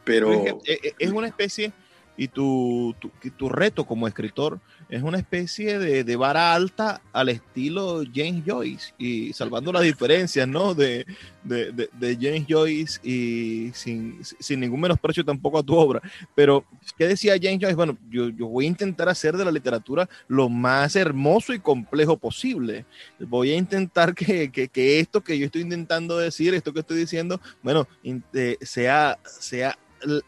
Pero... 0.04 0.60
Es, 0.64 0.94
es 0.96 1.10
una 1.10 1.26
especie, 1.26 1.72
y 2.16 2.28
tu, 2.28 2.94
tu, 3.00 3.10
tu 3.36 3.48
reto 3.48 3.84
como 3.84 4.06
escritor 4.06 4.60
es 4.92 5.02
una 5.02 5.16
especie 5.16 5.78
de, 5.78 6.04
de, 6.04 6.16
vara 6.16 6.52
alta 6.52 7.00
al 7.14 7.30
estilo 7.30 8.02
James 8.14 8.42
Joyce 8.46 8.92
y 8.98 9.32
salvando 9.32 9.72
las 9.72 9.84
diferencias, 9.84 10.46
¿no? 10.46 10.74
De, 10.74 11.06
de, 11.44 11.72
de 11.72 12.18
James 12.20 12.44
Joyce 12.46 13.00
y 13.02 13.70
sin, 13.72 14.18
sin, 14.22 14.60
ningún 14.60 14.82
menosprecio 14.82 15.24
tampoco 15.24 15.58
a 15.58 15.62
tu 15.62 15.74
obra. 15.74 16.02
Pero, 16.34 16.66
¿qué 16.98 17.08
decía 17.08 17.38
James 17.40 17.58
Joyce? 17.58 17.74
Bueno, 17.74 17.96
yo, 18.10 18.28
yo, 18.28 18.48
voy 18.48 18.66
a 18.66 18.68
intentar 18.68 19.08
hacer 19.08 19.34
de 19.34 19.46
la 19.46 19.50
literatura 19.50 20.06
lo 20.28 20.50
más 20.50 20.94
hermoso 20.94 21.54
y 21.54 21.58
complejo 21.58 22.18
posible. 22.18 22.84
Voy 23.18 23.50
a 23.52 23.56
intentar 23.56 24.14
que, 24.14 24.52
que, 24.52 24.68
que 24.68 25.00
esto 25.00 25.24
que 25.24 25.38
yo 25.38 25.46
estoy 25.46 25.62
intentando 25.62 26.18
decir, 26.18 26.52
esto 26.52 26.74
que 26.74 26.80
estoy 26.80 26.98
diciendo, 26.98 27.40
bueno, 27.62 27.88
eh, 28.34 28.58
sea, 28.60 29.18
sea 29.24 29.78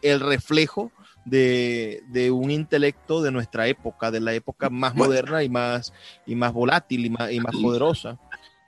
el 0.01 0.19
reflejo 0.21 0.91
de, 1.25 2.03
de, 2.07 2.31
un 2.31 2.51
intelecto 2.51 3.21
de 3.21 3.31
nuestra 3.31 3.67
época, 3.67 4.11
de 4.11 4.21
la 4.21 4.33
época 4.33 4.69
más 4.69 4.93
bueno, 4.93 5.11
moderna 5.11 5.43
y 5.43 5.49
más, 5.49 5.91
y 6.25 6.35
más 6.35 6.53
volátil 6.53 7.05
y 7.05 7.09
más, 7.09 7.31
y 7.31 7.39
más 7.39 7.55
poderosa. 7.55 8.17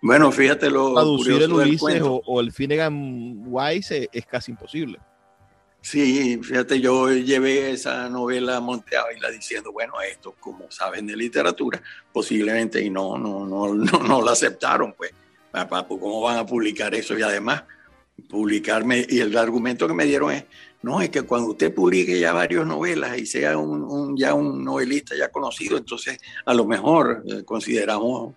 Bueno, 0.02 0.32
fíjate 0.32 0.70
lo 0.70 0.94
Traducir 0.94 1.42
el 1.42 1.54
Ulises 1.54 2.02
o, 2.02 2.22
o, 2.26 2.40
el 2.42 2.52
Finnegan 2.52 3.44
Wise 3.46 4.04
es, 4.04 4.10
es, 4.12 4.26
casi 4.26 4.52
imposible. 4.52 5.00
Sí, 5.82 6.40
fíjate, 6.44 6.82
yo 6.82 7.12
llevé 7.12 7.72
esa 7.72 8.10
novela 8.10 8.58
a 8.58 8.60
Monte 8.60 8.98
Ávila 8.98 9.30
diciendo, 9.30 9.72
bueno, 9.72 9.94
esto, 10.02 10.36
como 10.40 10.70
saben 10.70 11.08
de 11.08 11.16
literatura, 11.16 11.82
posiblemente, 12.12 12.82
y 12.82 12.90
no, 12.90 13.18
no, 13.18 13.46
no, 13.46 13.74
no, 13.74 14.00
no 14.00 14.22
lo 14.22 14.30
aceptaron, 14.30 14.94
pues, 14.94 15.12
¿cómo 15.88 16.22
van 16.22 16.38
a 16.38 16.46
publicar 16.46 16.94
eso? 16.94 17.18
Y 17.18 17.22
además, 17.22 17.64
publicarme, 18.30 19.06
y 19.08 19.20
el 19.20 19.38
argumento 19.38 19.88
que 19.88 19.94
me 19.94 20.06
dieron 20.06 20.32
es, 20.32 20.46
no, 20.82 21.02
es 21.02 21.10
que 21.10 21.24
cuando 21.24 21.50
usted 21.50 21.74
publique 21.74 22.20
ya 22.20 22.34
varias 22.34 22.66
novelas 22.66 23.18
y 23.18 23.26
sea 23.26 23.58
un, 23.58 24.16
ya 24.16 24.34
un 24.34 24.64
novelista 24.64 25.16
ya 25.18 25.30
conocido, 25.30 25.78
entonces 25.78 26.20
a 26.46 26.54
lo 26.54 26.66
mejor 26.66 27.24
eh, 27.28 27.44
consideramos 27.44 28.34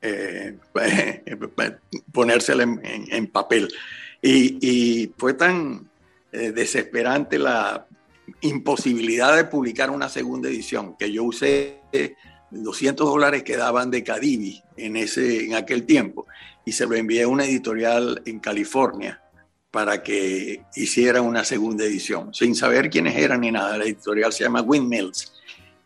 eh, 0.00 0.56
ponérsela 2.12 2.62
en, 2.62 3.26
papel. 3.28 3.68
Y, 4.22 4.58
y, 4.60 5.12
fue 5.16 5.34
tan 5.34 5.88
eh, 6.32 6.52
desesperante 6.52 7.38
la 7.38 7.86
imposibilidad 8.40 9.36
de 9.36 9.44
publicar 9.44 9.90
una 9.90 10.08
segunda 10.08 10.48
edición 10.48 10.96
que 10.96 11.10
yo 11.12 11.24
usé 11.24 11.80
200 12.62 13.06
dólares 13.06 13.42
que 13.42 13.56
daban 13.56 13.90
de 13.90 14.02
Cadivi 14.02 14.62
en, 14.76 14.96
ese, 14.96 15.44
en 15.44 15.54
aquel 15.54 15.84
tiempo 15.84 16.26
y 16.64 16.72
se 16.72 16.86
lo 16.86 16.94
envié 16.94 17.22
a 17.22 17.28
una 17.28 17.44
editorial 17.44 18.22
en 18.24 18.40
California 18.40 19.20
para 19.70 20.02
que 20.02 20.62
hiciera 20.76 21.20
una 21.20 21.44
segunda 21.44 21.84
edición, 21.84 22.32
sin 22.32 22.54
saber 22.54 22.88
quiénes 22.88 23.16
eran 23.16 23.40
ni 23.40 23.50
nada. 23.50 23.76
La 23.76 23.84
editorial 23.84 24.32
se 24.32 24.44
llama 24.44 24.62
Windmills 24.62 25.32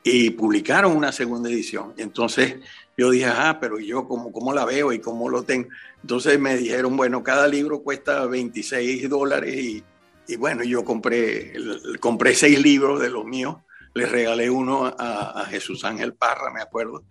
y 0.02 0.30
publicaron 0.30 0.96
una 0.96 1.10
segunda 1.10 1.48
edición. 1.48 1.94
Entonces 1.96 2.56
yo 2.98 3.10
dije, 3.10 3.26
ah, 3.26 3.58
pero 3.60 3.78
yo 3.78 4.06
cómo, 4.06 4.30
cómo 4.30 4.52
la 4.52 4.64
veo 4.64 4.92
y 4.92 4.98
cómo 4.98 5.28
lo 5.28 5.42
tengo. 5.42 5.68
Entonces 6.02 6.38
me 6.38 6.56
dijeron, 6.56 6.96
bueno, 6.96 7.22
cada 7.22 7.48
libro 7.48 7.82
cuesta 7.82 8.26
26 8.26 9.08
dólares 9.08 9.54
y, 9.56 9.82
y 10.26 10.36
bueno, 10.36 10.62
yo 10.64 10.84
compré, 10.84 11.54
compré 12.00 12.34
seis 12.34 12.60
libros 12.60 13.00
de 13.00 13.08
los 13.08 13.24
míos, 13.24 13.56
les 13.98 14.10
regalé 14.10 14.48
uno 14.48 14.86
a, 14.86 15.44
Jesús 15.50 15.84
Ángel 15.84 16.14
Parra, 16.14 16.52
me 16.52 16.62
acuerdo, 16.62 17.04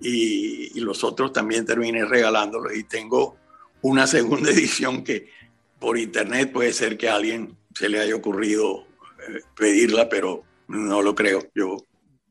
y, 0.00 0.78
los 0.80 1.04
otros 1.04 1.32
también 1.32 1.64
terminé 1.64 2.04
regalándolos 2.04 2.74
y 2.76 2.84
tengo 2.84 3.36
una 3.82 4.06
segunda 4.16 4.50
edición 4.50 5.04
que 5.04 5.30
por 5.78 5.98
internet 5.98 6.52
puede 6.52 6.72
ser 6.72 6.98
que 6.98 7.08
alguien 7.08 7.56
se 7.74 7.88
le 7.88 8.00
haya 8.00 8.14
ocurrido 8.14 8.84
eh, 9.28 9.40
pedirla, 9.56 10.08
pero 10.08 10.44
no 10.68 11.02
lo 11.02 11.14
creo. 11.14 11.42
Yo 11.54 11.76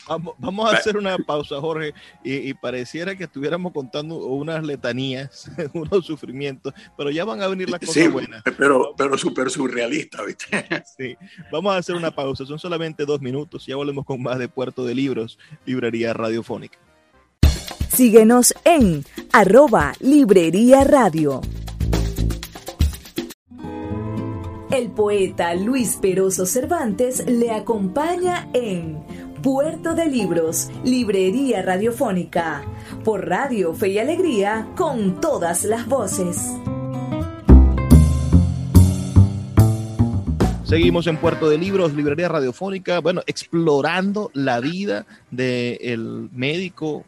Vamos, 0.08 0.36
vamos, 0.39 0.74
a 0.74 0.77
hacer 0.77 0.98
una 0.98 1.17
pausa, 1.17 1.60
Jorge, 1.60 1.93
y, 2.24 2.50
y, 2.50 2.53
pareciera 2.53 3.15
que 3.15 3.25
estuviéramos 3.25 3.72
contando 3.72 4.17
unas 4.17 4.63
letanías, 4.63 5.50
unos 5.74 6.05
sufrimientos, 6.05 6.74
pero 6.98 7.12
ya 7.12 7.24
van 7.24 7.41
a 7.41 7.48
venir 7.48 7.70
las 7.70 7.79
cosas 7.79 7.96
sí, 7.96 8.08
buenas. 8.08 8.43
Pero, 8.58 8.93
pero 8.98 9.17
súper 9.17 9.50
surrealista, 9.50 10.24
¿viste? 10.24 10.46
Sí, 10.98 11.15
vamos 11.51 11.74
a 11.74 11.77
hacer 11.77 11.96
una 11.96 12.12
pausa, 12.12 12.46
son 12.46 12.60
solamente 12.60 13.05
dos 13.05 13.22
minutos, 13.22 13.65
ya 13.65 13.75
volvemos 13.75 14.05
con 14.05 14.22
más 14.22 14.39
de 14.39 14.50
Puerto 14.50 14.86
de 14.86 14.96
Libros, 14.96 15.38
Librería 15.65 16.13
Radiofónica. 16.13 16.77
Síguenos 17.89 18.53
en 18.63 19.03
arroba 19.31 19.93
Librería 20.00 20.84
Radio. 20.84 21.41
El 24.72 24.89
poeta 24.91 25.53
Luis 25.53 25.98
Peroso 26.01 26.46
Cervantes 26.46 27.25
le 27.27 27.51
acompaña 27.51 28.48
en 28.53 29.03
Puerto 29.41 29.95
de 29.95 30.05
Libros, 30.05 30.69
Librería 30.83 31.63
Radiofónica, 31.63 32.63
por 33.03 33.27
Radio 33.27 33.74
Fe 33.74 33.89
y 33.89 33.98
Alegría, 33.98 34.67
con 34.77 35.19
todas 35.19 35.63
las 35.63 35.88
voces. 35.88 36.38
Seguimos 40.63 41.07
en 41.07 41.17
Puerto 41.17 41.50
de 41.50 41.57
Libros, 41.57 41.95
Librería 41.95 42.29
Radiofónica, 42.29 43.00
bueno, 43.00 43.24
explorando 43.25 44.29
la 44.36 44.60
vida 44.60 45.07
del 45.31 46.29
médico 46.31 47.03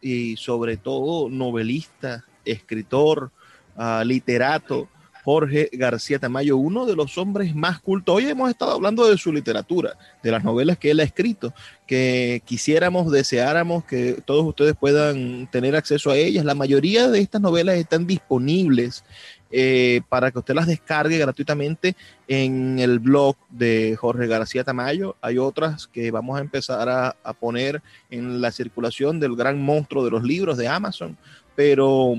y 0.00 0.38
sobre 0.38 0.78
todo 0.78 1.28
novelista, 1.28 2.24
escritor, 2.46 3.30
uh, 3.76 4.02
literato, 4.04 4.88
Jorge 5.24 5.70
García 5.72 6.18
Tamayo, 6.18 6.56
uno 6.56 6.86
de 6.86 6.94
los 6.94 7.16
hombres 7.18 7.54
más 7.54 7.80
cultos. 7.80 8.16
Hoy 8.16 8.26
hemos 8.26 8.50
estado 8.50 8.72
hablando 8.72 9.08
de 9.08 9.16
su 9.16 9.32
literatura, 9.32 9.96
de 10.22 10.30
las 10.30 10.44
novelas 10.44 10.78
que 10.78 10.90
él 10.90 11.00
ha 11.00 11.04
escrito, 11.04 11.54
que 11.86 12.42
quisiéramos, 12.44 13.10
deseáramos 13.10 13.84
que 13.84 14.22
todos 14.24 14.44
ustedes 14.44 14.74
puedan 14.74 15.48
tener 15.50 15.76
acceso 15.76 16.10
a 16.10 16.16
ellas. 16.16 16.44
La 16.44 16.54
mayoría 16.54 17.08
de 17.08 17.20
estas 17.20 17.40
novelas 17.40 17.76
están 17.76 18.06
disponibles 18.06 19.04
eh, 19.50 20.02
para 20.08 20.30
que 20.30 20.40
usted 20.40 20.54
las 20.54 20.66
descargue 20.66 21.18
gratuitamente 21.18 21.96
en 22.28 22.78
el 22.78 22.98
blog 22.98 23.36
de 23.50 23.96
Jorge 23.98 24.26
García 24.26 24.64
Tamayo. 24.64 25.16
Hay 25.20 25.38
otras 25.38 25.86
que 25.86 26.10
vamos 26.10 26.38
a 26.38 26.40
empezar 26.40 26.88
a, 26.88 27.16
a 27.22 27.32
poner 27.32 27.82
en 28.10 28.40
la 28.40 28.52
circulación 28.52 29.20
del 29.20 29.36
gran 29.36 29.62
monstruo 29.62 30.04
de 30.04 30.10
los 30.10 30.22
libros 30.22 30.56
de 30.56 30.68
Amazon 30.68 31.16
pero, 31.54 32.14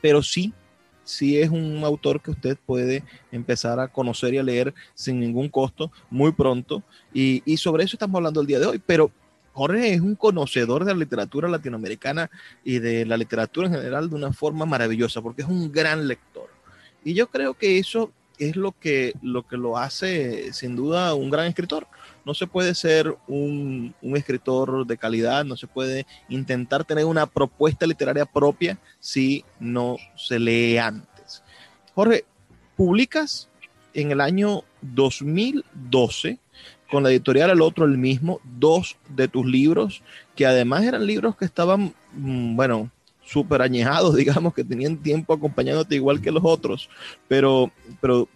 pero 0.00 0.22
sí, 0.22 0.52
sí 1.06 1.38
es 1.38 1.48
un 1.48 1.82
autor 1.84 2.20
que 2.20 2.32
usted 2.32 2.58
puede 2.66 3.02
empezar 3.32 3.80
a 3.80 3.88
conocer 3.88 4.34
y 4.34 4.38
a 4.38 4.42
leer 4.42 4.74
sin 4.94 5.18
ningún 5.18 5.48
costo 5.48 5.90
muy 6.10 6.32
pronto. 6.32 6.82
Y, 7.14 7.56
sobre 7.56 7.84
eso 7.84 7.96
estamos 7.96 8.16
hablando 8.16 8.42
el 8.42 8.46
día 8.46 8.58
de 8.58 8.66
hoy, 8.66 8.82
pero 8.84 9.10
Jorge 9.52 9.94
es 9.94 10.00
un 10.02 10.16
conocedor 10.16 10.84
de 10.84 10.92
la 10.92 10.98
literatura 10.98 11.48
latinoamericana 11.48 12.30
y 12.62 12.78
de 12.80 13.06
la 13.06 13.16
literatura 13.16 13.68
en 13.68 13.74
general 13.74 14.10
de 14.10 14.16
una 14.16 14.32
forma 14.32 14.66
maravillosa, 14.66 15.22
porque 15.22 15.42
es 15.42 15.48
un 15.48 15.72
gran 15.72 16.06
lector. 16.06 16.50
Y 17.02 17.14
yo 17.14 17.28
creo 17.28 17.54
que 17.54 17.78
eso 17.78 18.12
es 18.38 18.56
lo 18.56 18.72
que 18.72 19.14
lo, 19.22 19.46
que 19.46 19.56
lo 19.56 19.78
hace 19.78 20.52
sin 20.52 20.76
duda 20.76 21.14
un 21.14 21.30
gran 21.30 21.46
escritor. 21.46 21.86
No 22.26 22.34
se 22.34 22.46
puede 22.46 22.74
ser 22.74 23.16
un, 23.28 23.94
un, 24.02 24.16
escritor 24.16 24.86
de 24.86 24.98
calidad, 24.98 25.44
no 25.44 25.56
se 25.56 25.66
puede 25.66 26.06
intentar 26.28 26.84
tener 26.84 27.06
una 27.06 27.26
propuesta 27.26 27.86
literaria 27.86 28.26
propia 28.26 28.78
si 29.00 29.44
no 29.60 29.96
se 30.16 30.38
lee 30.38 30.76
antes. 30.76 31.44
Jorge, 31.94 32.24
publicas 32.76 33.48
en 33.94 34.10
el 34.10 34.20
año 34.20 34.64
2012 34.82 36.38
con 36.90 37.02
la 37.02 37.10
editorial 37.10 37.50
El 37.50 37.62
Otro 37.62 37.84
el 37.84 37.98
mismo, 37.98 38.40
dos 38.44 38.96
de 39.08 39.28
tus 39.28 39.46
libros, 39.46 40.02
que 40.34 40.46
además 40.46 40.84
eran 40.84 41.06
libros 41.06 41.36
que 41.36 41.44
estaban, 41.44 41.94
mm, 42.12 42.56
bueno, 42.56 42.90
súper 43.24 43.62
añejados, 43.62 44.14
digamos, 44.16 44.54
que 44.54 44.64
tenían 44.64 44.98
tiempo 44.98 45.32
acompañándote 45.32 45.96
igual 45.96 46.20
que 46.20 46.30
los 46.30 46.44
otros, 46.44 46.88
pero, 47.28 47.72
pero 48.00 48.28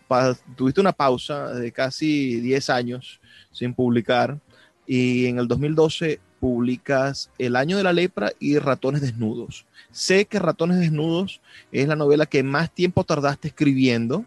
tuviste 0.57 0.81
una 0.81 0.93
pausa 0.93 1.53
de 1.53 1.71
casi 1.71 2.41
10 2.41 2.71
años 2.71 3.20
sin 3.53 3.75
publicar 3.75 4.39
y 4.87 5.27
en 5.27 5.39
el 5.39 5.49
2012 5.49 6.21
publicas 6.41 7.31
El 7.39 7.55
año 7.55 7.77
de 7.77 7.83
la 7.83 7.93
lepra 7.93 8.33
y 8.41 8.59
Ratones 8.59 9.03
desnudos. 9.03 9.67
Sé 9.91 10.25
que 10.25 10.39
Ratones 10.39 10.79
desnudos 10.79 11.41
es 11.71 11.87
la 11.87 11.97
novela 11.97 12.25
que 12.25 12.43
más 12.43 12.75
tiempo 12.75 13.05
tardaste 13.05 13.49
escribiendo, 13.49 14.25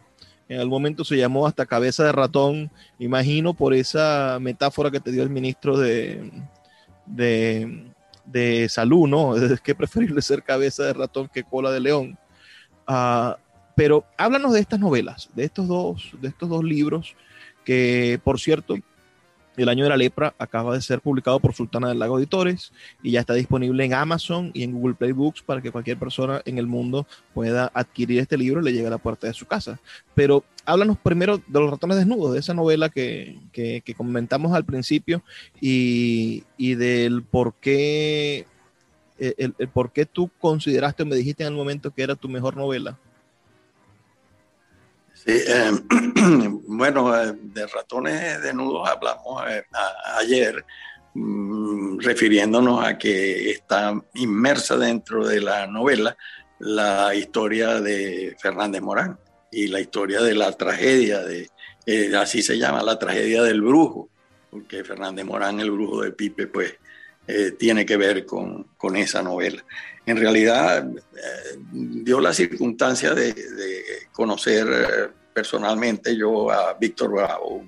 en 0.50 0.60
algún 0.60 0.74
momento 0.74 1.04
se 1.04 1.18
llamó 1.18 1.48
hasta 1.48 1.66
cabeza 1.66 2.04
de 2.04 2.12
ratón, 2.12 2.70
imagino 3.00 3.54
por 3.54 3.74
esa 3.74 4.38
metáfora 4.42 4.92
que 4.92 5.00
te 5.00 5.12
dio 5.12 5.24
el 5.24 5.30
ministro 5.30 5.78
de, 5.78 6.32
de, 7.06 8.68
salud, 8.70 9.08
¿no? 9.08 9.36
Es 9.38 9.62
que 9.62 9.74
preferible 9.74 10.22
ser 10.22 10.44
cabeza 10.44 10.84
de 10.84 10.94
ratón 10.94 11.30
que 11.34 11.44
cola 11.44 11.72
de 11.72 11.80
león. 11.80 12.18
Ah, 12.86 13.38
pero 13.76 14.06
háblanos 14.18 14.54
de 14.54 14.60
estas 14.60 14.80
novelas, 14.80 15.30
de 15.34 15.46
estos 15.46 15.68
dos, 15.68 16.12
de 16.22 16.28
estos 16.28 16.48
dos 16.50 16.64
libros, 16.64 17.16
que 17.66 18.20
por 18.24 18.40
cierto, 18.40 18.76
el 19.58 19.70
año 19.70 19.84
de 19.84 19.90
la 19.90 19.98
lepra 19.98 20.34
acaba 20.38 20.74
de 20.74 20.82
ser 20.82 21.02
publicado 21.02 21.40
por 21.40 21.54
Sultana 21.54 21.90
del 21.90 22.00
Lago 22.00 22.18
Editores 22.18 22.72
y 23.02 23.12
ya 23.12 23.20
está 23.20 23.34
disponible 23.34 23.84
en 23.86 23.94
Amazon 23.94 24.52
y 24.54 24.64
en 24.64 24.72
Google 24.72 24.96
Play 24.96 25.12
Books 25.12 25.42
para 25.42 25.62
que 25.62 25.72
cualquier 25.72 25.98
persona 25.98 26.42
en 26.46 26.58
el 26.58 26.68
mundo 26.68 27.08
pueda 27.34 27.72
adquirir 27.74 28.20
este 28.20 28.38
libro 28.38 28.62
y 28.62 28.66
le 28.66 28.74
llegue 28.74 28.88
a 28.88 28.92
la 28.92 28.98
puerta 28.98 29.28
de 29.28 29.34
su 29.34 29.46
casa. 29.46 29.80
Pero 30.16 30.44
háblanos 30.66 30.98
primero 30.98 31.38
de 31.38 31.60
Los 31.60 31.70
ratones 31.70 31.98
desnudos, 31.98 32.34
de 32.34 32.40
esa 32.40 32.54
novela 32.54 32.90
que, 32.90 33.84
comentamos 33.96 34.54
al 34.54 34.66
principio 34.66 35.24
y, 35.62 36.44
del 36.58 37.24
por 37.24 37.54
qué, 37.56 38.48
el, 39.20 39.54
el 39.58 39.68
por 39.68 39.92
qué 39.92 40.06
tú 40.06 40.30
consideraste 40.40 41.04
o 41.04 41.06
me 41.06 41.16
dijiste 41.16 41.44
en 41.44 41.50
el 41.50 41.56
momento 41.56 41.92
que 41.92 42.04
era 42.04 42.16
tu 42.16 42.28
mejor 42.30 42.58
novela. 42.58 42.98
Sí, 45.26 45.42
eh, 45.48 45.72
bueno, 46.68 47.18
eh, 47.18 47.34
de 47.42 47.66
ratones 47.68 48.42
desnudos 48.42 48.90
hablamos 48.90 49.42
eh, 49.50 49.64
ayer, 50.20 50.66
mm, 51.14 52.00
refiriéndonos 52.00 52.84
a 52.86 52.98
que 52.98 53.52
está 53.52 53.94
inmersa 54.16 54.76
dentro 54.76 55.26
de 55.26 55.40
la 55.40 55.66
novela 55.66 56.18
la 56.60 57.16
historia 57.16 57.80
de 57.80 58.36
Fernández 58.38 58.82
Morán 58.82 59.18
y 59.50 59.68
la 59.68 59.80
historia 59.80 60.22
de 60.22 60.36
la 60.36 60.52
tragedia, 60.52 61.22
de, 61.22 61.50
así 62.18 62.42
se 62.42 62.58
llama, 62.58 62.84
la 62.84 63.00
tragedia 63.00 63.44
del 63.44 63.62
brujo, 63.62 64.10
porque 64.50 64.84
Fernández 64.84 65.26
Morán, 65.26 65.60
el 65.60 65.72
brujo 65.72 66.02
de 66.02 66.12
Pipe, 66.12 66.48
pues 66.48 66.76
tiene 67.58 67.86
que 67.86 67.96
ver 67.96 68.26
con, 68.26 68.64
con 68.78 68.96
esa 68.98 69.22
novela. 69.22 69.64
En 70.06 70.18
realidad 70.18 70.86
dio 71.72 72.20
la 72.20 72.34
circunstancia 72.34 73.14
de, 73.14 73.34
conocer 74.14 74.68
eh, 74.72 75.10
personalmente 75.34 76.16
yo 76.16 76.50
a 76.50 76.74
Víctor 76.76 77.12
Bravo, 77.12 77.66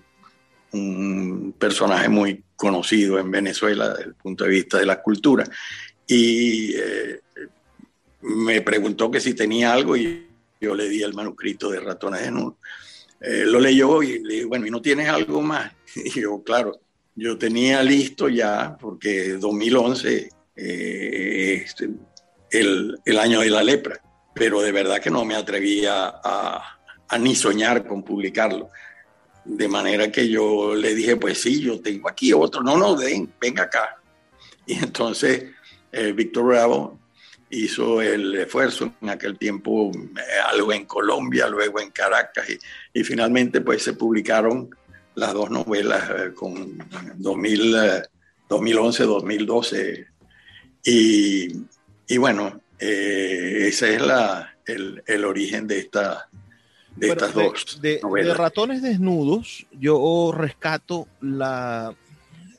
un 0.72 1.54
personaje 1.60 2.08
muy 2.08 2.44
conocido 2.56 3.20
en 3.20 3.30
Venezuela 3.30 3.90
desde 3.90 4.04
el 4.06 4.16
punto 4.16 4.46
de 4.46 4.50
vista 4.52 4.78
de 4.78 4.86
la 4.86 5.02
cultura. 5.02 5.44
Y 6.08 6.74
eh, 6.76 7.20
me 8.22 8.62
preguntó 8.62 9.12
que 9.12 9.20
si 9.20 9.34
tenía 9.34 9.74
algo 9.74 9.98
y 9.98 10.28
yo 10.62 10.76
le 10.76 10.88
di 10.88 11.04
el 11.04 11.14
manuscrito 11.14 11.70
de 11.70 11.82
Ratones 11.82 12.22
de 12.22 12.32
Nudo. 12.32 12.58
lo 13.20 13.60
leyó 13.60 14.02
y 14.02 14.24
le 14.24 14.34
dije, 14.36 14.46
bueno, 14.46 14.66
¿y 14.66 14.72
no 14.72 14.82
tienes 14.82 15.10
algo 15.10 15.42
más? 15.42 15.74
Y 15.96 16.22
yo, 16.22 16.42
claro, 16.44 16.80
yo 17.16 17.38
tenía 17.38 17.82
listo 17.82 18.28
ya, 18.28 18.78
porque 18.80 19.34
2011 19.34 20.30
eh, 20.58 21.66
el, 22.52 23.20
año 23.20 23.42
de 23.42 23.50
la 23.50 23.64
lepra, 23.64 24.02
pero 24.36 24.62
de 24.62 24.72
verdad 24.74 25.00
que 25.00 25.10
no 25.10 25.26
me 25.26 25.36
atrevía 25.36 26.14
a, 26.24 26.78
ni 27.20 27.34
soñar 27.34 27.88
con 27.88 28.04
publicarlo. 28.04 28.70
De 29.46 29.68
manera 29.70 30.12
que 30.12 30.28
yo 30.28 30.76
le 30.76 30.94
dije, 30.94 31.16
pues 31.16 31.42
sí, 31.42 31.62
yo 31.62 31.80
tengo 31.80 32.10
aquí 32.10 32.34
otro, 32.34 32.62
no, 32.62 32.78
no, 32.78 32.98
ven, 32.98 33.32
venga 33.40 33.64
acá. 33.64 33.98
Y 34.66 34.74
entonces 34.74 35.46
eh, 35.92 36.12
Víctor 36.12 36.46
Bravo 36.46 37.00
hizo 37.50 38.02
el 38.02 38.36
esfuerzo 38.36 38.92
en 39.02 39.10
aquel 39.10 39.38
tiempo, 39.38 39.92
eh, 39.94 40.40
algo 40.52 40.74
en 40.74 40.86
Colombia, 40.86 41.48
luego 41.48 41.80
en 41.80 41.92
Caracas, 41.92 42.46
y, 42.94 43.04
finalmente 43.04 43.62
pues 43.62 43.84
se 43.84 43.94
publicaron 43.94 44.70
las 45.14 45.34
dos 45.34 45.50
novelas 45.50 46.10
eh, 46.10 46.34
con 46.34 46.78
2011, 47.18 49.04
2012. 49.04 50.08
Y, 50.84 51.48
y 52.08 52.18
bueno, 52.18 52.62
eh, 52.80 53.68
ese 53.68 53.96
es 53.96 54.02
la, 54.02 54.56
el, 54.66 55.26
origen 55.26 55.68
de, 55.68 55.80
esta, 55.80 56.30
de 56.96 57.10
estas 57.10 57.34
dos 57.34 57.80
de. 57.82 58.00
De 58.02 58.34
Ratones 58.34 58.82
Desnudos, 58.82 59.68
yo 59.72 60.34
rescato 60.36 61.08
la, 61.22 61.96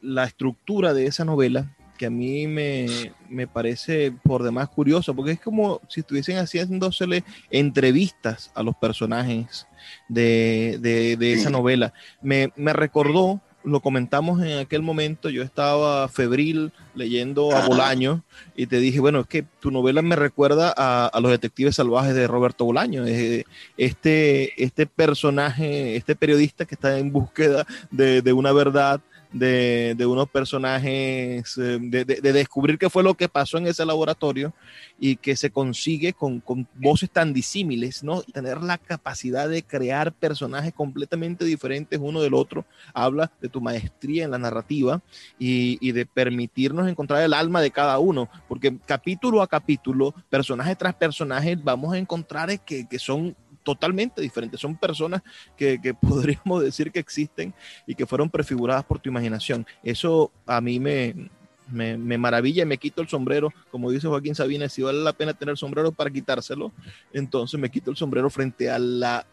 la 0.01 0.25
estructura 0.25 0.95
de 0.95 1.07
esa 1.07 1.25
novela 1.25 1.77
que 1.97 2.07
a 2.07 2.11
mí 2.11 2.47
me, 2.47 2.87
me, 3.29 3.47
parece 3.47 4.13
por 4.23 4.43
demás 4.43 4.69
curioso, 4.69 5.15
porque 5.15 5.33
es 5.33 5.41
como 5.41 5.81
si 5.89 6.01
estuviesen 6.01 6.37
haciéndosele 6.37 7.25
entrevistas 7.51 8.51
a 8.55 8.63
los 8.63 8.77
personajes 8.77 9.67
de, 10.09 10.79
de, 10.81 11.17
de 11.17 11.33
esa 11.33 11.51
novela. 11.51 11.93
Me, 12.21 12.53
me, 12.57 12.73
recordó 12.73 13.41
lo 13.67 13.81
comentamos 13.81 14.41
en 14.43 14.59
aquel 14.59 14.81
momento, 14.81 15.29
yo 15.29 15.43
estaba 15.43 16.07
febril 16.09 16.73
leyendo 16.95 17.55
a 17.55 17.67
Bolaño 17.67 18.23
y 18.55 18.67
te 18.67 18.79
dije, 18.79 19.01
bueno, 19.01 19.21
es 19.21 19.27
que 19.27 19.45
tu 19.61 19.73
novela 19.73 20.03
me 20.03 20.15
recuerda 20.15 20.73
a, 20.77 21.11
los 21.21 21.33
detectives 21.33 21.75
salvajes 21.75 22.15
de 22.15 22.29
Roberto 22.29 22.65
Bolaño, 22.65 23.05
este, 23.05 24.63
este 24.63 24.87
personaje, 24.87 25.97
este 25.97 26.15
periodista 26.15 26.65
que 26.65 26.77
está 26.77 26.97
en 26.99 27.11
búsqueda 27.11 27.67
de, 27.91 28.23
de 28.23 28.33
una 28.33 28.53
verdad 28.53 29.01
de, 29.39 30.07
unos 30.07 30.29
personajes, 30.29 31.57
eh, 31.59 31.79
de, 31.81 32.33
descubrir 32.33 32.79
qué 32.79 32.91
fue 32.91 33.03
lo 33.03 33.15
que 33.15 33.29
pasó 33.29 33.59
en 33.59 33.67
ese 33.67 33.85
laboratorio 33.85 34.53
y 34.99 35.17
que 35.17 35.37
se 35.37 35.51
consigue 35.51 36.13
con, 36.13 36.43
voces 36.75 37.11
tan 37.11 37.33
disímiles, 37.33 38.03
¿no? 38.03 38.23
Tener 38.23 38.63
la 38.63 38.79
capacidad 38.79 39.49
de 39.49 39.63
crear 39.63 40.13
personajes 40.13 40.73
completamente 40.73 41.45
diferentes 41.45 41.99
uno 42.03 42.21
del 42.21 42.35
otro, 42.35 42.65
habla 42.95 43.31
de 43.41 43.49
tu 43.49 43.61
maestría 43.61 44.25
en 44.25 44.31
la 44.31 44.39
narrativa 44.39 45.01
y, 45.39 45.77
de 45.97 46.05
permitirnos 46.05 46.89
encontrar 46.89 47.23
el 47.23 47.33
alma 47.33 47.61
de 47.61 47.71
cada 47.71 47.99
uno, 47.99 48.29
porque 48.49 48.77
capítulo 48.85 49.41
a 49.41 49.47
capítulo, 49.47 50.15
personaje 50.29 50.77
tras 50.77 50.95
personaje, 50.95 51.57
vamos 51.57 51.95
a 51.95 51.99
encontrar 51.99 52.61
que, 52.61 52.87
que 52.87 52.99
son 52.99 53.35
totalmente 53.67 54.23
diferentes. 54.23 54.61
Son 54.61 54.77
personas 54.77 55.23
que, 55.57 55.81
podríamos 56.01 56.63
decir 56.63 56.93
que 56.93 57.01
existen 57.01 57.53
y 57.85 57.97
que 57.97 58.07
fueron 58.07 58.31
prefiguradas 58.31 58.85
por 58.85 59.01
tu 59.01 59.09
imaginación. 59.09 59.67
Eso 59.83 60.31
a 60.47 60.61
mí 60.61 60.79
me, 60.79 61.29
me, 61.69 62.17
maravilla 62.17 62.63
y 62.63 62.67
me 62.67 62.79
quito 62.79 63.03
el 63.03 63.09
sombrero. 63.09 63.53
Como 63.73 63.91
dice 63.91 64.07
Joaquín 64.07 64.37
Sabina, 64.37 64.69
si 64.69 64.83
vale 64.83 65.01
la 65.03 65.13
pena 65.13 65.35
tener 65.35 65.59
sombrero 65.59 65.91
para 65.91 66.11
quitárselo, 66.11 66.73
entonces 67.13 67.59
me 67.59 67.71
quito 67.71 67.91
el 67.91 67.97
sombrero 67.97 68.31
frente 68.31 68.71
a 68.71 68.79
la 68.79 69.27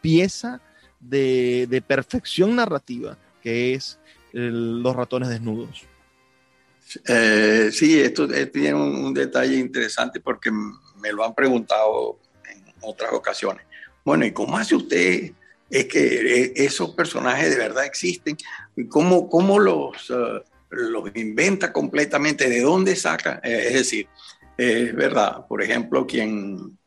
pieza 0.00 0.60
de, 1.00 1.82
perfección 1.86 2.54
narrativa 2.54 3.18
que 3.42 3.74
es 3.74 3.98
Los 4.32 4.94
ratones 4.94 5.28
desnudos. 5.28 5.82
Eh, 7.08 7.70
sí, 7.72 8.00
esto 8.00 8.28
tiene 8.28 8.74
un, 8.74 9.12
detalle 9.12 9.56
interesante 9.56 10.20
porque 10.20 10.50
me 10.50 11.12
lo 11.12 11.24
han 11.24 11.34
preguntado 11.34 12.18
otras 12.84 13.12
ocasiones. 13.12 13.64
Bueno, 14.04 14.24
¿y 14.26 14.32
cómo 14.32 14.56
hace 14.56 14.74
usted? 14.74 15.32
Es 15.70 15.84
que 15.86 16.42
eh, 16.44 16.52
esos 16.56 16.90
personajes 16.90 17.50
de 17.50 17.56
verdad 17.56 17.84
existen. 17.84 18.36
¿Cómo, 18.88 19.28
cómo 19.28 19.58
los, 19.58 20.10
eh, 20.10 20.42
los 20.70 21.16
inventa 21.16 21.72
completamente? 21.72 22.48
¿De 22.48 22.60
dónde 22.60 22.96
saca? 22.96 23.40
Eh, 23.42 23.66
es 23.68 23.74
decir, 23.74 24.08
es 24.56 24.94
verdad. 24.94 25.46
Por 25.48 25.62
ejemplo, 25.62 26.06
quien, 26.06 26.78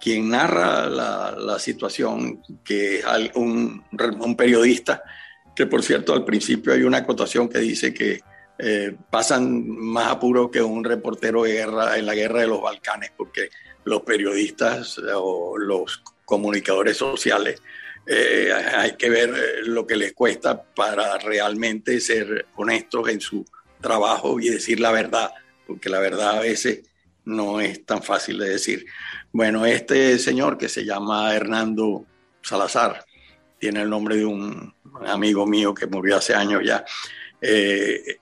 quien 0.00 0.28
narra 0.28 0.88
la, 0.88 1.58
situación, 1.58 2.42
que 2.64 2.98
es 2.98 3.04
un, 3.34 3.84
un, 4.20 4.36
periodista, 4.36 5.02
que 5.54 5.66
por 5.66 5.82
cierto 5.82 6.12
al 6.12 6.24
principio 6.24 6.72
hay 6.72 6.82
una 6.82 6.98
acotación 6.98 7.48
que 7.48 7.58
dice 7.58 7.94
que 7.94 8.20
eh, 8.58 8.94
pasan 9.10 9.66
más 9.66 10.12
apuro 10.12 10.50
que 10.50 10.62
un 10.62 10.84
reportero 10.84 11.42
de 11.42 11.54
guerra 11.54 11.98
en 11.98 12.06
la 12.06 12.14
guerra 12.14 12.40
de 12.40 12.46
los 12.46 12.60
Balcanes, 12.60 13.12
porque 13.16 13.48
los 13.84 14.02
periodistas 14.02 14.98
o 15.14 15.56
los 15.58 16.02
comunicadores 16.24 16.96
sociales 16.96 17.60
eh, 18.06 18.52
hay 18.52 18.96
que 18.96 19.08
ver 19.08 19.34
lo 19.64 19.86
que 19.86 19.96
les 19.96 20.12
cuesta 20.12 20.62
para 20.62 21.16
realmente 21.18 22.00
ser 22.00 22.46
honestos 22.56 23.08
en 23.08 23.20
su 23.20 23.46
trabajo 23.80 24.38
y 24.40 24.50
decir 24.50 24.80
la 24.80 24.92
verdad, 24.92 25.30
porque 25.66 25.88
la 25.88 26.00
verdad 26.00 26.38
a 26.38 26.40
veces 26.40 26.82
no 27.24 27.60
es 27.60 27.84
tan 27.86 28.02
fácil 28.02 28.38
de 28.38 28.50
decir. 28.50 28.86
Bueno, 29.32 29.64
este 29.64 30.18
señor 30.18 30.58
que 30.58 30.68
se 30.68 30.84
llama 30.84 31.34
Hernando 31.34 32.04
Salazar, 32.42 33.04
tiene 33.58 33.82
el 33.82 33.88
nombre 33.88 34.16
de 34.16 34.26
un 34.26 34.74
amigo 35.06 35.46
mío 35.46 35.72
que 35.74 35.86
murió 35.86 36.18
hace 36.18 36.34
años 36.34 36.62
ya, 36.62 36.84
eh, 37.40 38.18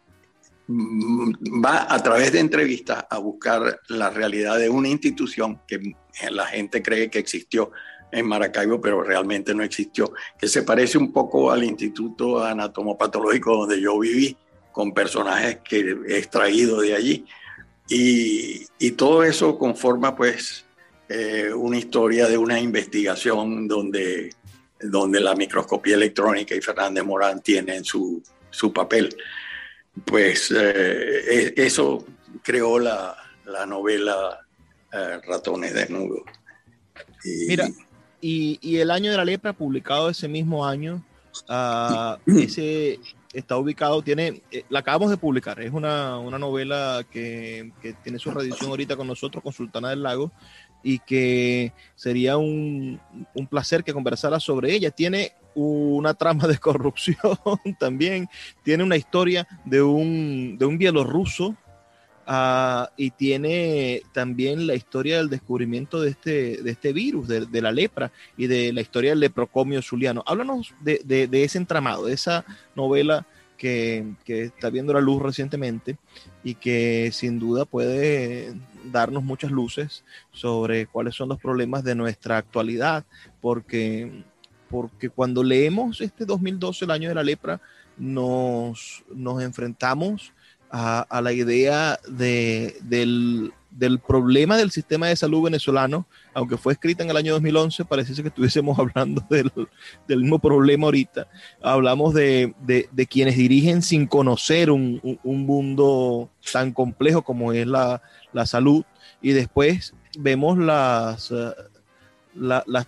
va 0.68 1.92
a 1.92 2.02
través 2.02 2.32
de 2.32 2.40
entrevistas 2.40 3.04
a 3.08 3.18
buscar 3.18 3.80
la 3.88 4.10
realidad 4.10 4.58
de 4.58 4.68
una 4.68 4.88
institución 4.88 5.60
que 5.66 5.94
la 6.30 6.46
gente 6.46 6.82
cree 6.82 7.10
que 7.10 7.18
existió 7.18 7.72
en 8.12 8.26
Maracaibo, 8.26 8.80
pero 8.80 9.02
realmente 9.02 9.54
no 9.54 9.62
existió, 9.62 10.12
que 10.38 10.46
se 10.46 10.62
parece 10.62 10.98
un 10.98 11.12
poco 11.12 11.50
al 11.50 11.64
Instituto 11.64 12.44
Anatomopatológico 12.44 13.56
donde 13.56 13.80
yo 13.80 13.98
viví, 13.98 14.36
con 14.70 14.92
personajes 14.92 15.58
que 15.64 15.96
he 16.08 16.18
extraído 16.18 16.80
de 16.80 16.94
allí. 16.94 17.26
Y, 17.88 18.90
todo 18.92 19.22
eso 19.22 19.58
conforma 19.58 20.14
pues 20.14 20.64
eh, 21.08 21.50
una 21.54 21.78
historia 21.78 22.28
de 22.28 22.38
una 22.38 22.60
investigación 22.60 23.66
donde, 23.66 24.30
donde 24.80 25.20
la 25.20 25.34
microscopía 25.34 25.94
electrónica 25.94 26.54
y 26.54 26.60
Fernández 26.60 27.04
Morán 27.04 27.42
tienen 27.42 27.84
su, 27.84 28.22
su 28.50 28.72
papel. 28.72 29.14
Pues 30.04 30.52
eh, 30.56 31.52
eso 31.56 32.04
creó 32.42 32.78
la, 32.78 33.16
la 33.44 33.66
novela 33.66 34.40
eh, 34.92 35.20
Ratones 35.26 35.74
Desnudos. 35.74 36.22
Y, 37.24 37.46
Mira, 37.46 37.68
y, 38.20 38.58
y, 38.60 38.78
El 38.78 38.90
Año 38.90 39.10
de 39.10 39.16
la 39.16 39.24
Lepra, 39.24 39.52
publicado 39.52 40.08
ese 40.10 40.28
mismo 40.28 40.66
año, 40.66 41.04
uh, 41.48 42.16
ese, 42.38 43.00
está 43.32 43.56
ubicado, 43.56 44.02
tiene, 44.02 44.42
eh, 44.50 44.64
la 44.68 44.80
acabamos 44.80 45.10
de 45.10 45.16
publicar, 45.16 45.60
es 45.60 45.72
una, 45.72 46.18
una 46.18 46.38
novela 46.38 47.04
que, 47.10 47.72
que, 47.80 47.94
tiene 47.94 48.18
su 48.18 48.30
reedición 48.30 48.70
ahorita 48.70 48.96
con 48.96 49.06
nosotros, 49.06 49.42
con 49.42 49.52
Sultana 49.52 49.90
del 49.90 50.02
Lago, 50.02 50.32
y 50.82 50.98
que 51.00 51.72
sería 51.94 52.36
un, 52.36 53.00
un 53.34 53.46
placer 53.46 53.84
que 53.84 53.92
conversara 53.92 54.40
sobre 54.40 54.72
ella. 54.74 54.90
Tiene 54.90 55.32
una 55.54 56.14
trama 56.14 56.46
de 56.46 56.58
corrupción 56.58 57.16
también, 57.78 58.28
tiene 58.62 58.84
una 58.84 58.96
historia 58.96 59.46
de 59.64 59.82
un, 59.82 60.56
de 60.58 60.66
un 60.66 60.78
bielorruso 60.78 61.56
Uh, 62.24 62.86
y 62.96 63.10
tiene 63.10 64.02
también 64.12 64.68
la 64.68 64.76
historia 64.76 65.16
del 65.16 65.28
descubrimiento 65.28 66.00
de 66.00 66.10
este, 66.10 66.62
de 66.62 66.70
este 66.70 66.92
virus, 66.92 67.26
de, 67.26 67.46
de, 67.46 67.60
la 67.60 67.72
lepra 67.72 68.12
y 68.36 68.46
de 68.46 68.72
la 68.72 68.80
historia 68.80 69.10
del 69.10 69.18
leprocomio 69.20 69.82
zuliano. 69.82 70.22
Háblanos 70.24 70.72
de, 70.80 71.00
de, 71.04 71.26
de 71.26 71.42
ese 71.42 71.58
entramado, 71.58 72.06
de 72.06 72.14
esa 72.14 72.44
novela 72.76 73.26
que, 73.58 74.14
que, 74.24 74.44
está 74.44 74.70
viendo 74.70 74.92
la 74.92 75.00
luz 75.00 75.20
recientemente 75.20 75.96
y 76.44 76.54
que 76.54 77.10
sin 77.12 77.40
duda 77.40 77.64
puede 77.64 78.54
darnos 78.90 79.22
muchas 79.22 79.50
luces 79.50 80.04
sobre 80.32 80.86
cuáles 80.86 81.14
son 81.14 81.28
los 81.28 81.38
problemas 81.38 81.84
de 81.84 81.94
nuestra 81.94 82.38
actualidad, 82.38 83.04
porque, 83.40 84.24
porque 84.68 85.08
cuando 85.08 85.42
leemos 85.42 86.00
este 86.00 86.24
2012, 86.24 86.84
el 86.84 86.90
año 86.90 87.08
de 87.08 87.14
la 87.14 87.22
lepra, 87.22 87.60
nos, 87.96 89.04
nos 89.14 89.42
enfrentamos 89.42 90.32
a, 90.70 91.20
la 91.22 91.32
idea 91.32 91.98
de, 92.08 92.76
del, 92.82 93.52
del, 93.72 93.98
problema 93.98 94.56
del 94.56 94.70
sistema 94.70 95.08
de 95.08 95.16
salud 95.16 95.42
venezolano, 95.42 96.06
aunque 96.34 96.56
fue 96.56 96.72
escrita 96.72 97.02
en 97.02 97.10
el 97.10 97.16
año 97.16 97.32
2011, 97.32 97.84
parece 97.84 98.20
que 98.22 98.28
estuviésemos 98.28 98.78
hablando 98.78 99.24
del, 99.28 99.50
del 100.06 100.20
mismo 100.20 100.38
problema 100.38 100.86
ahorita. 100.86 101.28
Hablamos 101.62 102.14
de, 102.14 102.54
de, 102.60 103.06
quienes 103.06 103.36
dirigen 103.36 103.82
sin 103.82 104.06
conocer 104.06 104.70
un, 104.70 105.00
un, 105.02 105.18
un, 105.22 105.46
mundo 105.46 106.30
tan 106.52 106.72
complejo 106.72 107.22
como 107.22 107.52
es 107.52 107.66
la, 107.66 108.02
la 108.32 108.46
salud, 108.46 108.84
y 109.20 109.32
después 109.32 109.94
vemos 110.18 110.58
las, 110.58 111.30
la, 112.34 112.64
las, 112.66 112.86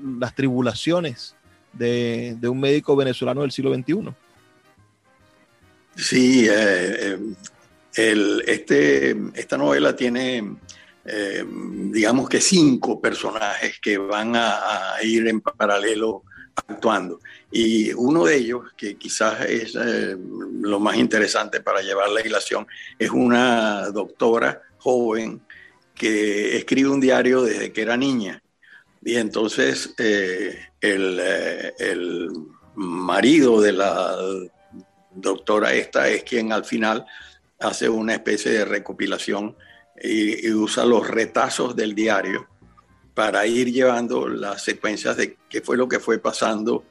las 0.00 0.34
tribulaciones 0.34 1.34
de, 1.72 2.36
de 2.38 2.48
un 2.48 2.60
médico 2.60 2.96
venezolano 2.96 3.42
del 3.42 3.50
siglo 3.50 3.74
XXI. 3.74 4.14
Sí, 5.96 6.46
eh, 6.50 7.18
este, 7.96 9.16
esta 9.34 9.56
novela 9.56 9.94
tiene, 9.94 10.56
eh, 11.04 11.44
digamos 11.46 12.28
que 12.28 12.40
cinco 12.40 13.00
personajes 13.00 13.78
que 13.80 13.98
van 13.98 14.34
a, 14.36 14.94
ir 15.02 15.26
en 15.28 15.40
paralelo 15.40 16.24
actuando. 16.66 17.20
Y 17.50 17.92
uno 17.92 18.24
de 18.24 18.36
ellos, 18.36 18.62
que 18.76 18.96
quizás 18.96 19.40
es 19.42 19.76
eh, 19.76 20.16
lo 20.60 20.80
más 20.80 20.96
interesante 20.96 21.60
para 21.60 21.82
llevar 21.82 22.08
la 22.10 22.20
ilación, 22.20 22.66
es 22.98 23.10
una 23.10 23.90
doctora 23.90 24.62
joven 24.78 25.40
que 25.94 26.56
escribe 26.56 26.88
un 26.88 27.00
diario 27.00 27.42
desde 27.42 27.72
que 27.72 27.82
era 27.82 27.96
niña. 27.96 28.42
Y 29.02 29.16
entonces 29.16 29.94
el, 29.98 31.20
el 31.78 32.30
marido 32.74 33.60
de 33.60 33.72
la 33.72 34.16
doctora 35.14 35.72
esta 35.74 36.08
es 36.08 36.24
quien 36.24 36.52
al 36.52 36.64
final 36.64 37.06
hace 37.58 37.88
una 37.88 38.14
especie 38.14 38.52
de 38.52 38.64
recopilación 38.64 39.56
y, 40.02 40.50
usa 40.52 40.84
los 40.84 41.06
retazos 41.08 41.76
del 41.76 41.94
diario 41.94 42.48
para 43.14 43.46
ir 43.46 43.72
llevando 43.72 44.28
las 44.28 44.62
secuencias 44.62 45.16
de 45.16 45.36
qué 45.48 45.60
fue 45.60 45.76
lo 45.76 45.88
que 45.88 46.00
fue 46.00 46.18
pasando 46.18 46.84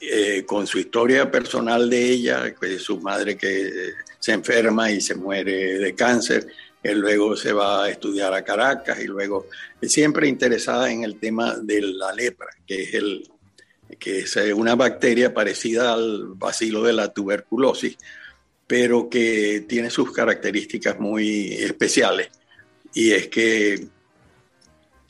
eh, 0.00 0.44
con 0.46 0.66
su 0.66 0.78
historia 0.78 1.30
personal 1.30 1.90
de 1.90 2.10
ella, 2.10 2.54
que 2.54 2.78
su 2.78 3.00
madre 3.00 3.36
que 3.36 3.92
se 4.18 4.32
enferma 4.32 4.90
y 4.90 5.00
se 5.00 5.14
muere 5.14 5.78
de 5.78 5.94
cáncer, 5.94 6.46
él 6.82 7.00
luego 7.00 7.36
se 7.36 7.52
va 7.52 7.84
a 7.84 7.90
estudiar 7.90 8.32
a 8.32 8.44
Caracas 8.44 9.00
y 9.00 9.06
luego 9.06 9.46
siempre 9.82 10.28
interesada 10.28 10.90
en 10.90 11.04
el 11.04 11.18
tema 11.18 11.56
de 11.56 11.82
la 11.82 12.12
lepra, 12.12 12.48
que 12.66 12.82
es 12.84 12.94
el, 12.94 13.28
que 13.98 14.20
es 14.20 14.36
eh, 14.36 14.52
una 14.52 14.74
bacteria 14.74 15.34
parecida 15.34 15.92
al 15.92 16.28
bacilo 16.34 16.82
de 16.82 16.92
la 16.92 17.12
tuberculosis, 17.12 17.96
pero 18.68 19.08
que 19.08 19.64
tiene 19.66 19.90
sus 19.90 20.12
características 20.12 21.00
muy 21.00 21.54
especiales. 21.54 22.28
Y 22.92 23.12
es 23.12 23.28
que 23.28 23.88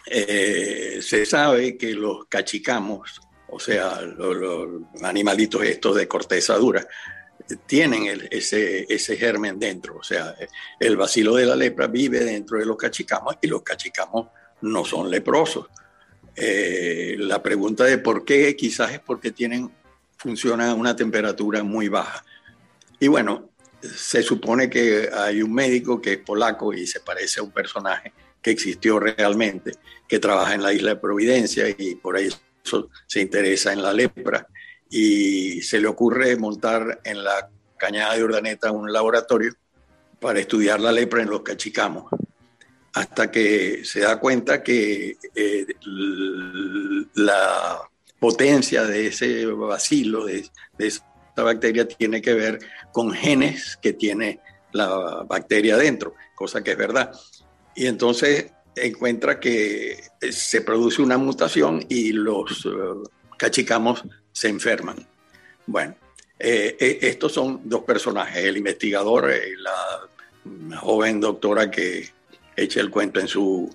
eh, 0.06 1.00
se 1.02 1.26
sabe 1.26 1.76
que 1.76 1.92
los 1.92 2.26
cachicamos, 2.26 3.20
o 3.48 3.58
sea, 3.58 4.00
los, 4.00 4.82
animalitos 5.02 5.62
estos 5.64 5.96
de 5.96 6.06
corteza 6.06 6.54
dura, 6.54 6.86
tienen 7.66 8.28
ese, 8.30 8.86
ese 8.88 9.16
germen 9.16 9.58
dentro. 9.58 9.96
O 9.96 10.02
sea, 10.04 10.36
el 10.78 10.96
bacilo 10.96 11.34
de 11.34 11.46
la 11.46 11.56
lepra 11.56 11.88
vive 11.88 12.20
dentro 12.24 12.58
de 12.58 12.64
los 12.64 12.76
cachicamos 12.76 13.38
y 13.42 13.48
los 13.48 13.62
cachicamos 13.62 14.28
no 14.60 14.84
son 14.84 15.10
leprosos. 15.10 15.66
Eh, 16.36 17.16
la 17.18 17.42
pregunta 17.42 17.82
de 17.82 17.98
por 17.98 18.24
qué 18.24 18.54
quizás 18.54 18.92
es 18.92 19.00
porque 19.00 19.32
tienen, 19.32 19.68
funcionan 20.16 20.68
a 20.68 20.74
una 20.74 20.94
temperatura 20.94 21.64
muy 21.64 21.88
baja. 21.88 22.24
Y 23.00 23.08
bueno, 23.08 23.50
se 23.82 24.22
supone 24.22 24.68
que 24.68 25.08
hay 25.12 25.42
un 25.42 25.52
médico 25.52 26.00
que 26.00 26.14
es 26.14 26.18
polaco 26.18 26.72
y 26.72 26.86
se 26.86 27.00
parece 27.00 27.40
a 27.40 27.44
un 27.44 27.52
personaje 27.52 28.12
que 28.42 28.50
existió 28.50 28.98
realmente, 28.98 29.72
que 30.06 30.18
trabaja 30.18 30.54
en 30.54 30.62
la 30.62 30.72
isla 30.72 30.90
de 30.90 30.96
Providencia 30.96 31.68
y 31.76 31.94
por 31.96 32.16
eso 32.18 32.38
se 33.06 33.20
interesa 33.20 33.72
en 33.72 33.82
la 33.82 33.92
lepra. 33.92 34.46
Y 34.90 35.60
se 35.62 35.80
le 35.80 35.86
ocurre 35.86 36.36
montar 36.36 37.00
en 37.04 37.22
la 37.22 37.50
cañada 37.76 38.14
de 38.14 38.24
Urdaneta 38.24 38.72
un 38.72 38.92
laboratorio 38.92 39.52
para 40.18 40.40
estudiar 40.40 40.80
la 40.80 40.92
lepra 40.92 41.22
en 41.22 41.30
los 41.30 41.42
cachicamos 41.42 42.06
hasta 42.98 43.30
que 43.30 43.84
se 43.84 44.00
da 44.00 44.18
cuenta 44.18 44.62
que 44.62 45.16
eh, 45.34 45.66
la 47.14 47.80
potencia 48.18 48.84
de 48.84 49.06
ese 49.06 49.46
bacilo, 49.46 50.24
de, 50.24 50.48
de 50.76 50.92
esa 51.38 51.44
bacteria, 51.44 51.86
tiene 51.86 52.20
que 52.20 52.34
ver 52.34 52.58
con 52.92 53.12
genes 53.12 53.78
que 53.80 53.92
tiene 53.92 54.40
la 54.72 55.24
bacteria 55.28 55.76
dentro, 55.76 56.14
cosa 56.34 56.64
que 56.64 56.72
es 56.72 56.76
verdad. 56.76 57.12
Y 57.76 57.86
entonces 57.86 58.50
encuentra 58.74 59.38
que 59.38 60.00
se 60.30 60.62
produce 60.62 61.00
una 61.00 61.16
mutación 61.16 61.84
y 61.88 62.12
los 62.12 62.66
uh, 62.66 63.08
cachicamos 63.36 64.02
se 64.32 64.48
enferman. 64.48 64.96
Bueno, 65.66 65.94
eh, 66.40 66.76
eh, 66.80 66.98
estos 67.02 67.32
son 67.32 67.60
dos 67.64 67.84
personajes, 67.84 68.44
el 68.44 68.56
investigador, 68.56 69.30
eh, 69.30 69.54
la 69.58 70.76
joven 70.78 71.20
doctora 71.20 71.70
que 71.70 72.08
echa 72.56 72.80
el 72.80 72.90
cuento 72.90 73.20
en 73.20 73.28
su 73.28 73.70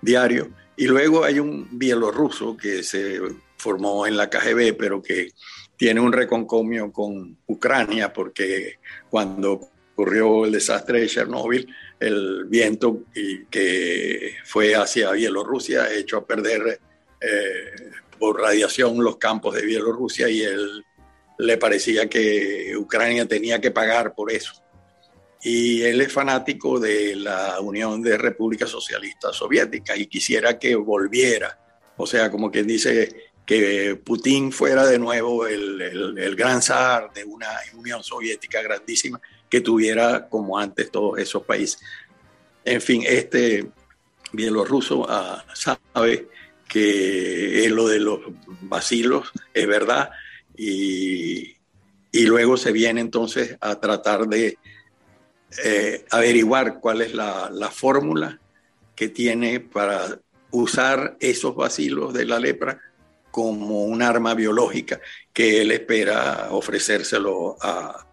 diario. 0.00 0.50
Y 0.76 0.86
luego 0.86 1.24
hay 1.24 1.40
un 1.40 1.68
bielorruso 1.72 2.56
que 2.56 2.82
se 2.82 3.20
formó 3.58 4.06
en 4.06 4.16
la 4.16 4.30
KGB, 4.30 4.76
pero 4.78 5.02
que 5.02 5.30
tiene 5.76 6.00
un 6.00 6.12
reconcomio 6.12 6.92
con 6.92 7.36
Ucrania, 7.46 8.12
porque 8.12 8.78
cuando 9.10 9.70
ocurrió 9.92 10.44
el 10.44 10.52
desastre 10.52 11.00
de 11.00 11.08
Chernóbil, 11.08 11.66
el 11.98 12.44
viento 12.46 13.04
que 13.50 14.36
fue 14.44 14.74
hacia 14.74 15.12
Bielorrusia 15.12 15.92
echó 15.92 16.18
a 16.18 16.26
perder 16.26 16.80
eh, 17.20 17.90
por 18.18 18.40
radiación 18.40 19.02
los 19.02 19.16
campos 19.16 19.54
de 19.54 19.64
Bielorrusia 19.64 20.28
y 20.28 20.42
él 20.42 20.84
le 21.38 21.56
parecía 21.58 22.08
que 22.08 22.74
Ucrania 22.76 23.26
tenía 23.26 23.60
que 23.60 23.70
pagar 23.70 24.14
por 24.14 24.30
eso. 24.32 24.62
Y 25.42 25.82
él 25.82 26.00
es 26.00 26.12
fanático 26.12 26.80
de 26.80 27.14
la 27.16 27.60
Unión 27.60 28.02
de 28.02 28.18
Repúblicas 28.18 28.70
Socialistas 28.70 29.36
Soviéticas 29.36 29.98
y 29.98 30.06
quisiera 30.06 30.58
que 30.58 30.74
volviera. 30.74 31.58
O 31.96 32.06
sea, 32.06 32.30
como 32.30 32.50
quien 32.50 32.66
dice 32.66 33.25
que 33.46 33.94
Putin 34.04 34.50
fuera 34.50 34.84
de 34.84 34.98
nuevo 34.98 35.46
el, 35.46 35.80
el 35.80 36.36
gran 36.36 36.60
zar 36.60 37.12
de 37.14 37.24
una 37.24 37.48
Unión 37.74 38.02
Soviética 38.02 38.60
grandísima 38.60 39.20
que 39.48 39.60
tuviera 39.60 40.28
como 40.28 40.58
antes 40.58 40.90
todos 40.90 41.18
esos 41.18 41.44
países. 41.44 41.80
En 42.64 42.80
fin, 42.80 43.04
este 43.06 43.70
bielorruso 44.32 45.06
ah, 45.08 45.44
sabe 45.54 46.28
que 46.68 47.68
lo 47.70 47.86
de 47.86 48.00
los 48.00 48.20
vacilos 48.62 49.30
es 49.54 49.66
verdad 49.66 50.10
y, 50.56 51.54
luego 52.12 52.56
se 52.56 52.72
viene 52.72 53.02
entonces 53.02 53.56
a 53.60 53.78
tratar 53.78 54.26
de 54.26 54.58
eh, 55.64 56.04
averiguar 56.10 56.80
cuál 56.80 57.02
es 57.02 57.14
la, 57.14 57.50
la 57.52 57.70
fórmula 57.70 58.40
que 58.96 59.10
tiene 59.10 59.60
para 59.60 60.18
usar 60.50 61.16
esos 61.20 61.54
vacilos 61.54 62.14
de 62.14 62.24
la 62.24 62.40
lepra 62.40 62.80
como 63.36 63.84
un 63.84 64.00
arma 64.00 64.32
biológica 64.32 64.98
que 65.30 65.60
él 65.60 65.70
espera 65.70 66.48
ofrecérselo 66.52 67.58
a, 67.60 68.06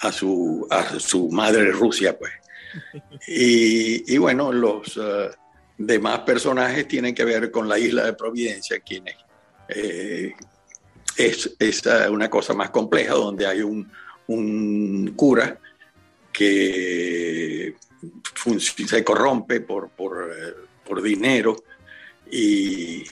a 0.00 0.10
su, 0.10 0.66
a 0.68 0.98
su 0.98 1.28
madre 1.28 1.70
Rusia, 1.70 2.18
pues. 2.18 2.32
Y, 3.28 4.18
bueno, 4.18 4.52
los 4.52 4.98
eh, 5.00 5.30
demás 5.78 6.18
personajes 6.22 6.88
tienen 6.88 7.14
que 7.14 7.24
ver 7.24 7.52
con 7.52 7.68
la 7.68 7.78
isla 7.78 8.06
de 8.06 8.14
Providencia, 8.14 8.80
quienes 8.80 9.14
eh, 9.68 10.34
es, 11.16 11.54
es, 11.60 11.82
una 12.10 12.28
cosa 12.28 12.52
más 12.52 12.70
compleja, 12.70 13.14
donde 13.14 13.46
hay 13.46 13.62
un, 13.62 13.88
un 14.26 15.12
cura 15.14 15.60
que 16.32 17.76
se 18.88 19.04
corrompe 19.04 19.60
por, 19.60 19.90
por, 19.90 20.28
eh, 20.36 20.54
por 20.84 21.00
dinero 21.02 21.56
y, 22.30 23.04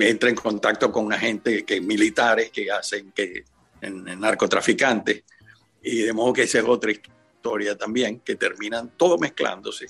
entra 0.00 0.30
en 0.30 0.34
contacto 0.34 0.90
con 0.90 1.04
una 1.04 1.18
gente 1.18 1.64
que 1.64 1.80
militares 1.80 2.50
que 2.50 2.70
hacen 2.70 3.12
que 3.12 3.44
en, 3.80 4.04
narcotraficantes 4.18 5.22
y 5.82 6.02
de 6.02 6.12
modo 6.12 6.32
que 6.32 6.42
esa 6.44 6.58
es 6.58 6.64
otra 6.66 6.90
historia 6.90 7.76
también, 7.76 8.20
que 8.20 8.36
terminan 8.36 8.92
todo 8.96 9.18
mezclándose 9.18 9.86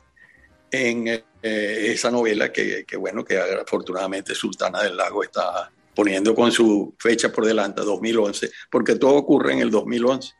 en 0.70 1.06
eh, 1.06 1.22
esa 1.40 2.10
novela 2.10 2.50
que, 2.50 2.84
que, 2.84 2.96
bueno, 2.96 3.24
que 3.24 3.38
afortunadamente 3.38 4.34
Sultana 4.34 4.82
del 4.82 4.96
Lago 4.96 5.22
está 5.22 5.70
poniendo 5.94 6.34
con 6.34 6.50
su 6.50 6.94
fecha 6.98 7.30
por 7.30 7.46
delante, 7.46 7.82
2011, 7.82 8.50
porque 8.70 8.96
todo 8.96 9.14
ocurre 9.14 9.52
en 9.52 9.60
el 9.60 9.70
2011. 9.70 10.34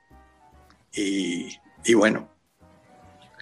Y, 0.95 1.49
y 1.85 1.95
bueno, 1.95 2.34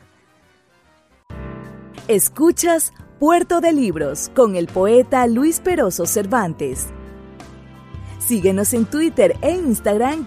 Escuchas 2.09 2.93
Puerto 3.19 3.61
de 3.61 3.73
Libros 3.73 4.31
con 4.35 4.57
el 4.57 4.67
poeta 4.67 5.27
Luis 5.27 5.61
Peroso 5.61 6.05
Cervantes. 6.07 6.89
Síguenos 8.19 8.75
en 8.75 8.85
Twitter 8.87 9.37
e 9.43 9.53
Instagram 9.53 10.27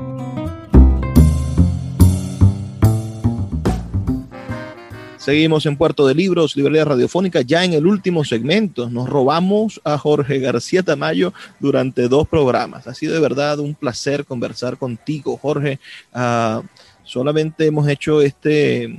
Seguimos 5.21 5.67
en 5.67 5.77
Puerto 5.77 6.07
de 6.07 6.15
Libros, 6.15 6.55
Librería 6.55 6.83
Radiofónica, 6.83 7.41
ya 7.41 7.63
en 7.63 7.73
el 7.73 7.85
último 7.85 8.23
segmento. 8.23 8.89
Nos 8.89 9.07
robamos 9.07 9.79
a 9.83 9.95
Jorge 9.95 10.39
García 10.39 10.81
Tamayo 10.81 11.31
durante 11.59 12.07
dos 12.07 12.27
programas. 12.27 12.87
Ha 12.87 12.95
sido 12.95 13.13
de 13.13 13.19
verdad 13.19 13.59
un 13.59 13.75
placer 13.75 14.25
conversar 14.25 14.77
contigo, 14.77 15.37
Jorge. 15.37 15.79
Uh, 16.11 16.65
solamente 17.03 17.67
hemos 17.67 17.87
hecho 17.87 18.19
este, 18.19 18.97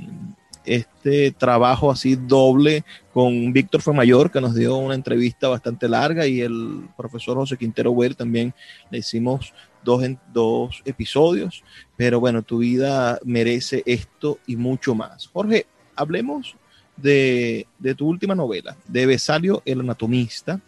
este 0.63 1.31
trabajo 1.31 1.91
así 1.91 2.15
doble 2.15 2.85
con 3.13 3.51
Víctor 3.51 3.93
Mayor, 3.93 4.31
que 4.31 4.39
nos 4.39 4.55
dio 4.55 4.77
una 4.77 4.95
entrevista 4.95 5.49
bastante 5.49 5.89
larga, 5.89 6.25
y 6.25 6.39
el 6.39 6.87
profesor 6.95 7.35
José 7.35 7.57
Quintero 7.57 7.91
Huer 7.91 8.15
también 8.15 8.53
le 8.89 8.99
hicimos 8.99 9.53
dos, 9.83 10.01
dos 10.33 10.81
episodios. 10.85 11.65
Pero 11.97 12.21
bueno, 12.21 12.43
tu 12.43 12.59
vida 12.59 13.19
merece 13.25 13.83
esto 13.85 14.39
y 14.47 14.55
mucho 14.55 14.95
más. 14.95 15.27
Jorge, 15.27 15.65
hablemos 15.95 16.55
de, 16.97 17.67
tu 17.97 18.07
última 18.07 18.35
novela, 18.35 18.77
de 18.87 19.05
Besalio 19.05 19.61
el 19.65 19.81
Anatomista, 19.81 20.59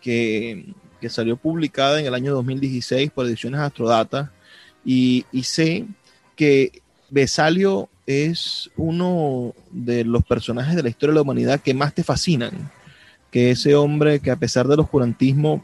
que, 0.00 0.66
salió 1.08 1.36
publicada 1.36 2.00
en 2.00 2.06
el 2.06 2.14
año 2.14 2.34
2016 2.34 3.12
por 3.12 3.26
Ediciones 3.26 3.60
Astrodata. 3.60 4.32
Y, 4.84 5.24
sé 5.44 5.86
que 6.34 6.82
Besalio 7.10 7.88
es 8.06 8.68
uno 8.76 9.54
de 9.70 10.04
los 10.04 10.24
personajes 10.24 10.74
de 10.74 10.82
la 10.82 10.88
historia 10.88 11.12
de 11.12 11.16
la 11.16 11.22
humanidad 11.22 11.60
que 11.60 11.74
más 11.74 11.94
te 11.94 12.02
fascinan. 12.02 12.72
Que 13.30 13.52
ese 13.52 13.76
hombre 13.76 14.18
que 14.18 14.32
a 14.32 14.36
pesar 14.36 14.66
del 14.66 14.80
oscurantismo 14.80 15.62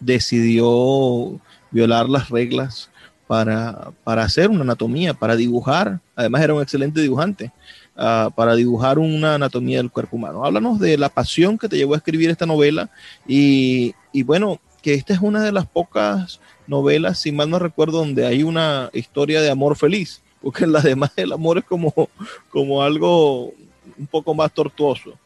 decidió 0.00 1.40
violar 1.72 2.08
las 2.08 2.28
reglas 2.28 2.90
para, 3.26 3.90
para 4.04 4.22
hacer 4.22 4.48
una 4.48 4.62
anatomía, 4.62 5.12
para 5.12 5.34
dibujar. 5.34 6.00
Además 6.14 6.42
era 6.42 6.54
un 6.54 6.62
excelente 6.62 7.00
dibujante. 7.00 7.52
Ah, 7.98 8.30
para 8.34 8.54
dibujar 8.54 8.98
una 8.98 9.36
anatomía 9.36 9.78
del 9.78 9.90
cuerpo 9.90 10.16
humano. 10.16 10.44
Háblanos 10.44 10.78
de 10.78 10.98
la 10.98 11.08
pasión 11.08 11.56
que 11.56 11.66
te 11.66 11.78
llevó 11.78 11.94
a 11.94 11.96
escribir 11.96 12.28
esta 12.28 12.44
novela 12.44 12.90
y, 13.26 13.94
bueno, 14.24 14.60
que 14.82 14.92
esta 14.92 15.14
es 15.14 15.20
una 15.20 15.42
de 15.42 15.50
las 15.50 15.66
pocas 15.66 16.38
novelas, 16.66 17.18
si 17.18 17.32
mal 17.32 17.48
no 17.48 17.58
recuerdo, 17.58 17.98
donde 17.98 18.26
hay 18.26 18.42
una 18.42 18.90
historia 18.92 19.40
de 19.40 19.50
amor 19.50 19.76
feliz, 19.76 20.20
porque 20.42 20.64
en 20.64 20.72
las 20.72 20.84
demás 20.84 21.10
el 21.16 21.32
amor 21.32 21.56
es 21.56 21.64
como, 21.64 22.10
como 22.50 22.82
algo 22.82 23.54
un 23.98 24.06
poco 24.10 24.34
más 24.34 24.52
tortuoso. 24.52 25.18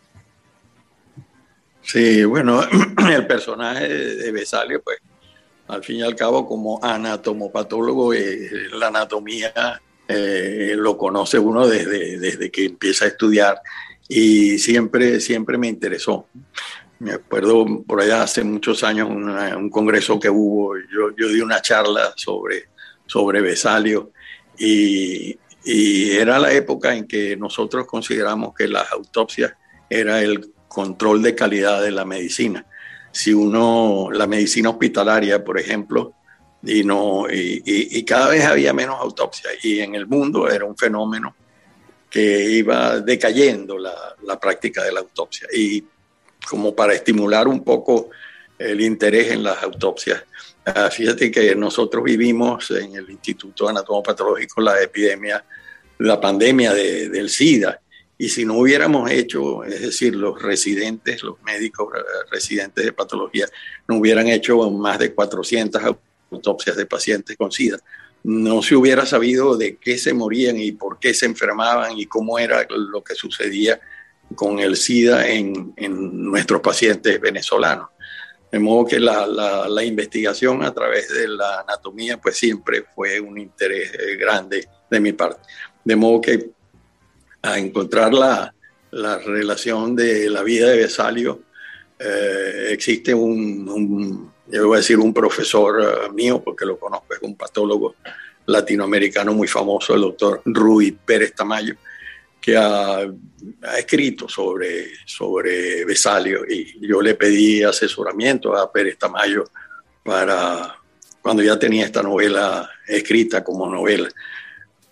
Sí, 1.83 2.23
bueno, 2.23 2.61
el 3.11 3.27
personaje 3.27 3.89
de 3.89 4.31
Besalio, 4.31 4.81
pues, 4.81 4.99
al 5.67 5.83
fin 5.83 5.97
y 5.97 6.03
al 6.03 6.15
cabo, 6.15 6.47
como 6.47 6.79
anatomopatólogo, 6.85 8.15
eh, 8.15 8.49
la 8.75 8.89
anatomía 8.89 9.81
eh, 10.11 10.75
lo 10.77 10.97
conoce 10.97 11.39
uno 11.39 11.67
desde, 11.67 12.19
desde 12.19 12.51
que 12.51 12.65
empieza 12.67 13.05
a 13.05 13.09
estudiar 13.09 13.61
y 14.09 14.59
siempre, 14.59 15.21
siempre 15.21 15.57
me 15.57 15.69
interesó. 15.69 16.27
Me 16.99 17.13
acuerdo 17.13 17.65
por 17.87 18.01
allá 18.01 18.23
hace 18.23 18.45
muchos 18.45 18.83
años 18.85 19.09
un 19.09 19.71
congreso 19.71 20.19
que 20.19 20.29
hubo, 20.29 20.77
yo, 20.77 21.17
yo, 21.17 21.29
di 21.29 21.41
una 21.41 21.63
charla 21.63 22.13
sobre, 22.17 22.69
sobre 23.07 23.41
Besalio 23.41 24.13
y, 24.59 25.39
y 25.65 26.11
era 26.13 26.39
la 26.39 26.53
época 26.53 26.95
en 26.95 27.07
que 27.07 27.37
nosotros 27.37 27.87
consideramos 27.87 28.55
que 28.55 28.69
las 28.69 28.91
autopsias 28.93 29.53
era 29.89 30.21
el 30.23 30.53
control 30.69 31.23
de 31.23 31.35
calidad 31.35 31.83
de 31.83 31.91
la 31.91 32.05
medicina. 32.05 32.67
Si 33.13 33.33
uno, 33.33 34.09
la 34.13 34.27
medicina 34.27 34.71
hospitalaria, 34.71 35.45
por 35.45 35.59
ejemplo, 35.59 36.15
y, 36.63 36.85
no, 36.85 37.27
y, 37.31 38.03
cada 38.05 38.29
vez 38.29 38.45
había 38.45 38.73
menos 38.73 39.01
autopsias 39.01 39.65
y 39.65 39.81
en 39.81 39.95
el 39.95 40.07
mundo 40.07 40.49
era 40.49 40.65
un 40.65 40.77
fenómeno 40.77 41.35
que 42.11 42.51
iba 42.51 43.01
decayendo 43.01 43.79
la, 43.79 43.95
la, 44.23 44.39
práctica 44.39 44.83
de 44.83 44.93
la 44.93 45.01
autopsia. 45.01 45.47
Y 45.53 45.85
como 46.49 46.75
para 46.75 46.95
estimular 46.95 47.47
un 47.47 47.63
poco 47.63 48.11
el 48.61 48.81
interés 48.83 49.33
en 49.33 49.43
las 49.43 49.63
autopsias. 49.63 50.23
Ah, 50.65 50.91
fíjate 50.91 51.31
que 51.31 51.55
nosotros 51.55 52.05
vivimos 52.05 52.71
en 52.73 52.95
el 52.95 53.11
Instituto 53.11 53.69
Anatomopatológico 53.69 54.61
la 54.61 54.81
epidemia, 54.83 55.43
la 55.99 56.21
pandemia 56.21 56.75
del 56.75 57.31
SIDA, 57.31 57.81
y 58.19 58.29
si 58.29 58.45
no 58.45 58.59
hubiéramos 58.59 59.11
hecho, 59.11 59.65
es 59.65 59.81
decir, 59.81 60.15
los 60.15 60.41
residentes, 60.43 61.23
los 61.23 61.41
médicos 61.43 61.89
eh, 61.97 62.01
residentes 62.31 62.85
de 62.85 62.93
patología, 62.93 63.47
no 63.89 63.97
hubieran 63.97 64.29
hecho 64.29 64.71
más 64.71 64.99
de 64.99 65.15
400 65.15 65.83
autopsias 65.83 66.10
de 66.31 66.87
pacientes 66.87 67.37
con 67.37 67.51
SIDA, 67.51 67.79
no 68.23 68.63
se 68.63 68.77
hubiera 68.77 69.07
sabido 69.07 69.57
de 69.57 69.77
qué 69.77 69.99
se 69.99 70.13
morían 70.13 70.59
y 70.59 70.73
por 70.73 70.99
qué 70.99 71.15
se 71.15 71.27
enfermaban 71.27 71.99
y 71.99 72.07
cómo 72.07 72.39
era 72.39 72.67
lo 72.69 73.03
que 73.03 73.15
sucedía 73.15 73.81
con 74.35 74.59
el 74.59 74.77
SIDA 74.77 75.29
en, 75.29 75.73
en 75.77 76.25
nuestros 76.25 76.61
pacientes 76.61 77.21
venezolanos. 77.21 77.89
De 78.53 78.59
modo 78.59 78.85
que 78.85 78.99
la, 78.99 79.27
la, 79.27 79.85
investigación 79.85 80.63
a 80.65 80.75
través 80.75 81.09
de 81.09 81.29
la 81.29 81.61
anatomía 81.61 82.21
pues 82.21 82.37
siempre 82.37 82.85
fue 82.95 83.21
un 83.21 83.39
interés 83.39 83.93
grande 84.19 84.69
de 84.91 85.01
mi 85.01 85.13
parte. 85.13 85.41
De 85.85 85.95
modo 85.95 86.21
que 86.21 86.51
a 87.43 87.59
encontrar 87.59 88.13
la, 88.13 88.53
la 88.91 89.19
relación 89.19 89.95
de 89.95 90.29
la 90.29 90.43
vida 90.43 90.69
de 90.69 90.79
Besalio, 90.79 91.43
eh, 91.99 92.69
existe 92.71 93.15
un, 93.15 94.30
yo 94.51 94.67
voy 94.67 94.77
a 94.77 94.81
decir 94.81 94.99
un 94.99 95.15
profesor 95.15 95.81
eh, 95.83 96.13
mío, 96.13 96.43
porque 96.43 96.65
lo 96.65 96.79
conozco, 96.79 97.15
es 97.15 97.23
un 97.23 97.37
patólogo 97.37 97.95
latinoamericano 98.47 99.33
muy 99.33 99.49
famoso, 99.49 99.95
el 99.95 100.01
doctor 100.03 100.43
Rui 100.45 100.93
Pérez 100.93 101.35
Tamayo, 101.35 101.75
que 102.41 102.57
ha, 102.57 103.01
escrito 103.77 104.29
sobre, 104.29 104.89
sobre 105.05 105.85
Besalio 105.85 106.45
y 106.49 106.87
yo 106.87 107.01
le 107.01 107.15
pedí 107.15 107.63
asesoramiento 107.63 108.57
a 108.57 108.71
Pérez 108.73 108.99
Tamayo 108.99 109.45
para 110.03 110.77
cuando 111.23 111.43
ya 111.43 111.59
tenía 111.59 111.85
esta 111.85 112.03
novela 112.03 112.69
escrita 112.87 113.45
como 113.45 113.69
novela, 113.69 114.09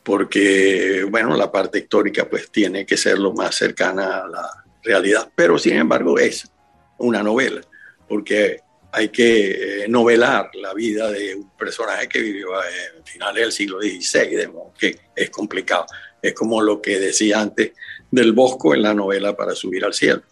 porque, 0.03 1.07
bueno, 1.11 1.37
la 1.37 1.51
parte 1.51 1.79
histórica 1.79 2.29
pues 2.29 2.51
tiene 2.51 2.85
que 2.85 2.97
ser 2.97 3.19
lo 3.19 3.33
más 3.33 3.55
cercana 3.55 4.19
a 4.19 4.29
la 4.29 4.65
realidad, 4.83 5.31
pero 5.35 5.59
sin 5.59 5.77
embargo 5.77 6.19
es 6.19 6.51
una 6.99 7.23
novela, 7.23 7.61
porque 8.07 8.61
hay 8.99 9.11
que 9.11 9.85
eh, 9.85 9.89
novelar 9.89 10.51
la 10.55 10.75
vida 10.75 11.11
de 11.11 11.37
un 11.37 11.51
personaje 11.51 12.09
que 12.09 12.21
vivió 12.21 12.49
en 12.97 13.05
finales 13.05 13.43
del 13.45 13.53
siglo 13.53 13.81
XVI, 13.81 14.35
de 14.35 14.49
modo 14.49 14.73
que 14.77 14.99
es 15.15 15.31
complicado. 15.31 15.87
Es 16.21 16.35
como 16.35 16.61
lo 16.61 16.83
que 16.83 16.99
decía 16.99 17.41
antes 17.41 17.73
del 18.11 18.33
Bosco 18.33 18.75
en 18.75 18.83
la 18.83 18.95
novela 18.95 19.37
Para 19.37 19.55
subir 19.55 19.85
al 19.85 19.95
cielo. 19.95 20.23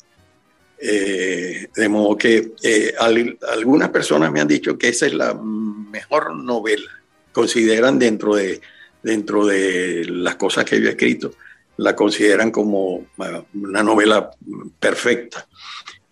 Eh, 0.79 1.69
de 1.75 1.89
modo 1.89 2.19
que 2.19 2.53
eh, 2.63 2.93
algunas 3.49 3.89
personas 3.91 4.31
me 4.33 4.41
han 4.41 4.49
dicho 4.49 4.77
que 4.77 4.89
esa 4.89 5.07
es 5.07 5.15
la 5.15 5.33
mejor 5.35 6.35
novela. 6.35 6.91
Consideran 7.33 7.99
dentro 7.99 8.35
de, 8.35 8.61
dentro 9.03 9.47
de 9.47 10.07
las 10.07 10.35
cosas 10.35 10.65
que 10.65 10.81
yo 10.81 10.89
he 10.89 10.91
escrito, 10.91 11.33
la 11.77 11.95
consideran 11.95 12.51
como 12.51 13.07
una 13.55 13.83
novela 13.83 14.31
perfecta. 14.81 15.47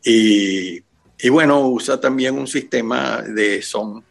Y, 0.04 0.82
y 1.24 1.30
bueno, 1.30 1.66
usa 1.68 1.98
también 1.98 2.38
un 2.38 2.46
sistema 2.46 3.22
de 3.22 3.62
son 3.62 4.04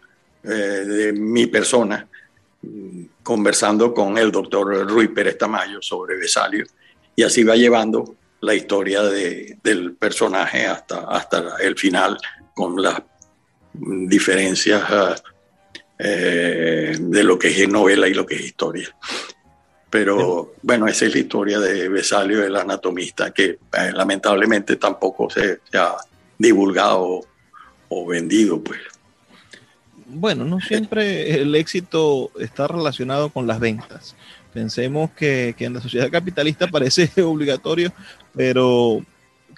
eh, 0.43 0.47
de 0.47 1.13
mi 1.13 1.45
persona 1.45 2.07
conversando 3.21 3.93
con 3.93 4.17
el 4.17 4.31
doctor 4.31 4.89
Rui 4.89 5.09
Pérez 5.09 5.37
Tamayo 5.37 5.79
sobre 5.79 6.17
Besalio 6.17 6.65
y 7.15 7.21
así 7.21 7.43
va 7.43 7.55
llevando 7.55 8.15
la 8.41 8.55
historia 8.55 9.03
de, 9.03 9.59
del 9.63 9.93
personaje 9.93 10.65
hasta, 10.65 11.01
hasta 11.01 11.57
el 11.61 11.77
final 11.77 12.17
con 12.55 12.81
las 12.81 13.03
diferencias 13.73 15.21
eh, 15.99 16.97
de 16.99 17.23
lo 17.23 17.37
que 17.37 17.49
es 17.49 17.69
novela 17.69 18.07
y 18.07 18.15
lo 18.15 18.25
que 18.25 18.37
es 18.37 18.41
historia. 18.41 18.89
Pero 19.87 20.55
bueno, 20.63 20.87
esa 20.87 21.05
es 21.05 21.13
la 21.13 21.19
historia 21.19 21.59
de 21.59 21.89
Besalio, 21.89 22.43
el 22.43 22.55
anatomista, 22.55 23.31
que 23.31 23.59
eh, 23.71 23.91
lamentablemente 23.93 24.77
tampoco 24.77 25.29
se, 25.29 25.59
se, 25.69 25.77
ha 25.77 25.95
divulgado 26.37 27.21
o 27.89 28.05
vendido, 28.05 28.61
pues. 28.63 28.79
Bueno, 30.05 30.45
no 30.45 30.59
siempre 30.59 31.41
el 31.41 31.55
éxito 31.55 32.31
está 32.39 32.67
relacionado 32.67 33.29
con 33.29 33.47
las 33.47 33.59
ventas. 33.59 34.15
Pensemos 34.53 35.11
que, 35.11 35.55
en 35.57 35.73
la 35.73 35.81
sociedad 35.81 36.11
capitalista 36.11 36.67
parece 36.71 37.09
obligatorio, 37.21 37.91
pero, 38.33 39.03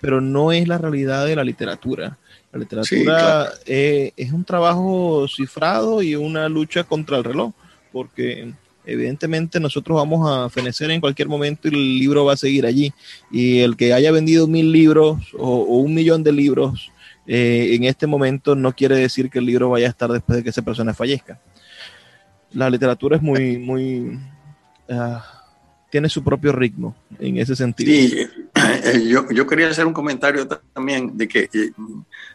pero 0.02 0.22
no 0.22 0.52
es 0.52 0.68
la 0.68 0.78
realidad 0.78 1.26
de 1.26 1.36
la 1.36 1.44
literatura. 1.44 2.18
La 2.52 2.60
literatura 2.60 3.52
eh, 3.66 4.14
es 4.16 4.32
un 4.32 4.46
trabajo 4.46 5.28
cifrado 5.28 6.02
y 6.02 6.16
una 6.16 6.48
lucha 6.48 6.86
contra 6.86 7.18
el 7.18 7.26
reloj, 7.26 7.52
porque 7.92 8.54
evidentemente 8.86 9.60
nosotros 9.60 9.96
vamos 9.98 10.30
a 10.30 10.50
fenecer 10.50 10.92
en 10.92 11.02
cualquier 11.02 11.28
momento 11.28 11.68
y 11.68 11.74
el 11.74 12.00
libro 12.00 12.26
va 12.26 12.34
a 12.34 12.38
seguir 12.38 12.66
allí. 12.66 12.94
Y 13.32 13.60
el 13.60 13.76
que 13.76 13.94
haya 13.94 14.12
vendido 14.12 14.48
mil 14.48 14.72
libros 14.72 15.20
o 15.38 15.64
un 15.64 15.94
millón 15.94 16.24
de 16.24 16.32
libros 16.32 16.92
eh, 17.28 17.74
en 17.74 17.86
este 17.86 18.06
momento 18.06 18.56
no 18.56 18.74
quiere 18.74 18.96
decir 18.98 19.30
que 19.30 19.40
el 19.40 19.46
libro 19.46 19.70
vaya 19.70 19.88
a 19.88 19.90
estar 19.90 20.12
después 20.12 20.38
de 20.38 20.44
que 20.44 20.50
esa 20.50 20.62
persona 20.62 20.94
fallezca. 20.94 21.40
La 22.52 22.70
literatura 22.70 23.18
es 23.18 23.22
muy, 23.22 23.58
muy, 23.58 24.20
uh, 24.90 25.20
tiene 25.90 26.08
su 26.08 26.24
propio 26.24 26.52
ritmo 26.52 26.96
en 27.20 27.38
ese 27.38 27.56
sentido. 27.56 27.92
Sí, 27.92 28.28
yo, 29.08 29.30
yo 29.30 29.48
quería 29.48 29.70
hacer 29.70 29.86
un 29.86 29.94
comentario 29.94 30.48
también 30.48 31.18
de 31.18 31.28
que 31.28 31.50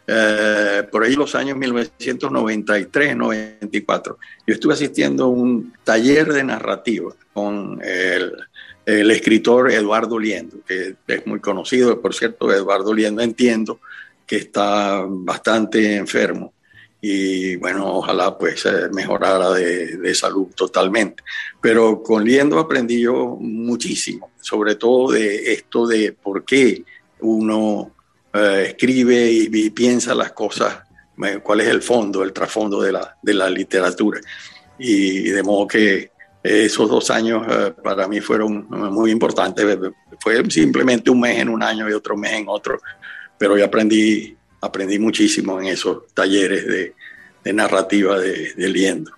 eh, 0.07 0.89
por 0.91 1.05
ahí 1.05 1.15
los 1.15 1.35
años 1.35 1.57
1993, 1.57 3.17
94, 3.17 4.19
yo 4.47 4.55
estuve 4.55 4.75
asistiendo 4.75 5.25
a 5.25 5.29
un 5.29 5.73
taller 5.85 6.33
de 6.33 6.45
narrativa 6.45 7.15
con 7.33 7.81
el 7.83 9.11
escritor 9.11 9.71
Eduardo 9.71 10.19
Liendo, 10.19 10.59
que 10.67 10.97
es 11.07 11.27
muy 11.27 11.41
conocido, 11.41 12.01
por 12.01 12.15
cierto, 12.15 12.53
Eduardo 12.53 12.93
Liendo, 12.93 13.23
entiendo 13.23 13.81
que 14.27 14.37
está 14.37 15.05
bastante 15.07 15.97
enfermo 15.97 16.53
y 17.01 17.57
bueno, 17.57 17.95
ojalá 17.95 18.37
pues 18.37 18.67
eh, 18.67 18.89
mejorara 18.93 19.51
de, 19.53 20.15
salud 20.15 20.49
totalmente. 20.55 21.23
Pero 21.61 22.03
con 22.03 22.25
Liendo 22.25 22.59
aprendí 22.59 23.01
yo 23.01 23.37
muchísimo, 23.41 24.31
sobre 24.41 24.75
todo 24.75 25.13
de 25.13 25.53
esto 25.53 25.87
de 25.87 26.13
por 26.13 26.45
qué 26.45 26.85
uno 27.21 27.95
eh, 28.33 28.67
escribe 28.69 29.31
y, 29.31 29.71
piensa 29.71 30.15
las 30.15 30.33
cosas, 30.33 30.81
eh, 31.25 31.41
cuál 31.43 31.63
es 31.63 31.69
el 31.69 31.83
fondo, 31.83 32.23
el 32.23 32.33
trasfondo 32.33 32.83
de 32.83 32.93
la, 32.93 33.17
de 33.23 33.35
la 33.35 33.49
literatura. 33.49 34.21
Y, 34.79 35.31
de 35.31 35.43
modo 35.43 35.67
que 35.67 36.11
esos 36.43 36.89
dos 36.89 37.11
años 37.11 37.47
para 37.83 38.09
mí 38.09 38.21
fueron 38.21 38.67
muy 38.71 39.11
importantes. 39.11 39.79
Fue 40.19 40.43
simplemente 40.51 41.11
un 41.11 41.21
mes 41.21 41.39
en 41.39 41.51
un 41.51 41.63
año 41.63 41.89
y 41.89 41.93
otro 41.93 42.17
mes 42.17 42.33
en 42.33 42.45
otro 42.49 42.81
pero 43.41 43.57
yo 43.57 43.65
aprendí, 43.65 44.37
aprendí 44.61 44.99
muchísimo 44.99 45.61
en 45.61 45.69
esos 45.69 46.07
talleres 46.15 46.67
de, 46.67 46.95
de 47.45 47.53
narrativa 47.53 48.19
de, 48.19 48.53
de, 48.55 48.69
Liendo. 48.69 49.13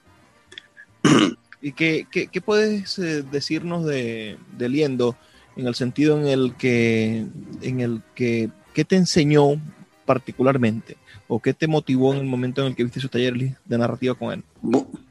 ¿Y 1.61 1.73
qué, 1.73 2.07
qué, 2.11 2.29
qué 2.29 2.41
puedes 2.41 2.99
eh, 2.99 3.23
decirnos 3.31 3.85
de, 3.85 4.39
de, 4.57 4.69
Liendo 4.69 5.17
en 5.57 5.67
el 5.67 5.75
sentido 5.75 6.19
en 6.19 6.27
el 6.27 6.57
que, 6.57 7.27
en 7.61 7.81
el 7.81 8.03
que, 8.15 8.51
qué 8.73 8.85
te 8.85 8.97
enseñó 8.97 9.61
particularmente? 10.05 10.97
¿O 11.29 11.41
qué 11.41 11.55
te 11.55 11.67
motivó 11.67 12.13
en 12.13 12.21
el 12.21 12.27
momento 12.27 12.61
en 12.61 12.69
el 12.69 12.77
que 12.77 12.85
viste 12.85 13.01
su 13.01 13.09
taller 13.09 13.35
de 13.65 13.79
narrativa 13.79 14.15
con 14.15 14.33
él? 14.33 14.43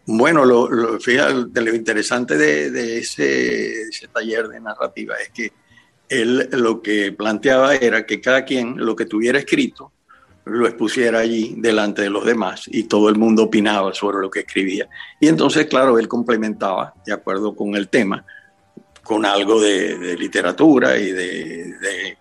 Bueno, 0.05 0.45
lo, 0.45 0.69
lo, 0.69 0.99
fíjate, 0.99 1.61
lo 1.61 1.75
interesante 1.75 2.37
de, 2.37 2.69
de 2.69 2.99
ese, 2.99 3.83
ese, 3.83 4.07
taller 4.07 4.47
de 4.47 4.59
narrativa 4.59 5.15
es 5.15 5.29
que 5.29 5.51
él 6.09 6.47
lo 6.51 6.81
que 6.81 7.11
planteaba 7.11 7.75
era 7.75 8.05
que 8.05 8.21
cada 8.21 8.45
quien 8.45 8.75
lo 8.77 8.95
que 8.95 9.05
tuviera 9.05 9.39
escrito 9.39 9.91
lo 10.45 10.67
expusiera 10.67 11.19
allí 11.19 11.55
delante 11.57 12.01
de 12.01 12.09
los 12.09 12.25
demás 12.25 12.63
y 12.67 12.83
todo 12.83 13.09
el 13.09 13.15
mundo 13.15 13.43
opinaba 13.43 13.93
sobre 13.93 14.19
lo 14.19 14.29
que 14.29 14.41
escribía. 14.41 14.87
Y 15.19 15.27
entonces, 15.27 15.67
claro, 15.67 15.99
él 15.99 16.07
complementaba, 16.07 16.93
de 17.05 17.13
acuerdo 17.13 17.55
con 17.55 17.75
el 17.75 17.89
tema, 17.89 18.25
con 19.03 19.25
algo 19.25 19.61
de, 19.61 20.15
literatura 20.17 20.97
y 20.97 21.11
de, 21.11 21.75
de, 21.79 22.17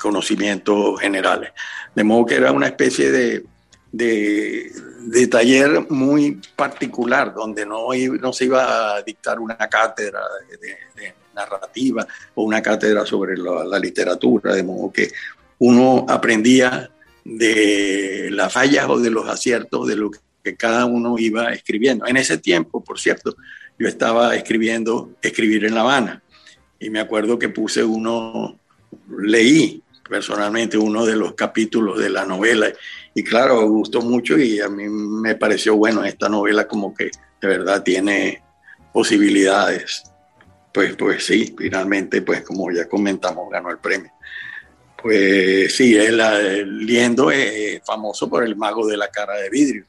conocimientos 0.00 1.00
generales. 1.00 1.52
De 1.94 2.04
modo 2.04 2.26
que 2.26 2.36
era 2.36 2.52
una 2.52 2.66
especie 2.66 3.10
de, 3.10 3.44
de, 3.92 5.26
taller 5.28 5.86
muy 5.90 6.40
particular, 6.56 7.34
donde 7.34 7.66
no, 7.66 7.88
no 8.20 8.32
se 8.32 8.44
iba 8.46 8.96
a 8.96 9.02
dictar 9.02 9.38
una 9.40 9.56
cátedra 9.56 10.20
narrativa 11.34 12.06
o 12.34 12.44
una 12.44 12.62
cátedra 12.62 13.04
sobre 13.04 13.36
la, 13.36 13.78
literatura, 13.78 14.54
de 14.54 14.62
modo 14.62 14.92
que 14.92 15.10
uno 15.58 16.06
aprendía 16.08 16.90
de 17.24 18.28
las 18.30 18.52
fallas 18.52 18.86
o 18.88 18.98
de 18.98 19.10
los 19.10 19.28
aciertos 19.28 19.88
de 19.88 19.96
lo 19.96 20.10
que 20.42 20.56
cada 20.56 20.84
uno 20.84 21.16
iba 21.18 21.52
escribiendo. 21.52 22.06
En 22.06 22.16
ese 22.16 22.38
tiempo, 22.38 22.84
por 22.84 23.00
cierto, 23.00 23.36
yo 23.78 23.88
estaba 23.88 24.36
escribiendo 24.36 25.12
Escribir 25.22 25.64
en 25.64 25.74
La 25.74 25.80
Habana 25.80 26.22
y 26.78 26.90
me 26.90 27.00
acuerdo 27.00 27.38
que 27.38 27.48
puse 27.48 27.82
uno, 27.82 28.58
leí 29.18 29.82
personalmente 30.08 30.76
uno 30.76 31.06
de 31.06 31.16
los 31.16 31.34
capítulos 31.34 31.98
de 31.98 32.10
la 32.10 32.26
novela 32.26 32.70
y 33.14 33.24
claro, 33.24 33.62
me 33.62 33.68
gustó 33.68 34.02
mucho 34.02 34.38
y 34.38 34.60
a 34.60 34.68
mí 34.68 34.88
me 34.88 35.34
pareció 35.34 35.76
bueno 35.76 36.04
esta 36.04 36.28
novela 36.28 36.68
como 36.68 36.92
que 36.94 37.10
de 37.40 37.48
verdad 37.48 37.82
tiene 37.82 38.42
posibilidades. 38.92 40.04
Pues, 40.72 40.96
pues 40.96 41.24
sí, 41.24 41.54
finalmente, 41.56 42.22
pues 42.22 42.42
como 42.42 42.70
ya 42.72 42.88
comentamos, 42.88 43.48
ganó 43.50 43.70
el 43.70 43.78
premio. 43.78 44.12
Pues 45.04 45.76
sí, 45.76 45.94
el 45.94 46.86
Liendo 46.86 47.30
es 47.30 47.82
famoso 47.84 48.26
por 48.26 48.42
el 48.42 48.56
mago 48.56 48.86
de 48.86 48.96
la 48.96 49.08
cara 49.08 49.34
de 49.34 49.50
vidrio, 49.50 49.84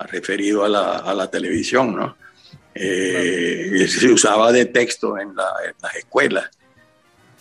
referido 0.00 0.62
a 0.62 0.68
la, 0.68 1.14
la 1.14 1.30
televisión, 1.30 1.96
¿no? 1.96 2.14
Eh, 2.74 3.86
se 3.88 4.12
usaba 4.12 4.52
de 4.52 4.66
texto 4.66 5.16
en, 5.16 5.34
las 5.34 5.96
escuelas. 5.96 6.50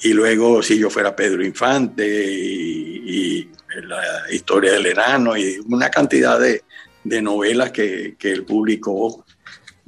Y 0.03 0.13
luego, 0.13 0.63
si 0.63 0.79
yo 0.79 0.89
fuera 0.89 1.13
Pedro 1.13 1.43
Infante 1.43 2.07
y, 2.07 3.51
la 3.83 4.31
historia 4.31 4.71
del 4.71 4.85
enano 4.85 5.35
y 5.35 5.59
una 5.67 5.89
cantidad 5.89 6.39
de, 6.39 6.63
novelas 7.21 7.71
que, 7.71 8.15
que, 8.17 8.31
él 8.31 8.45
publicó. 8.45 9.25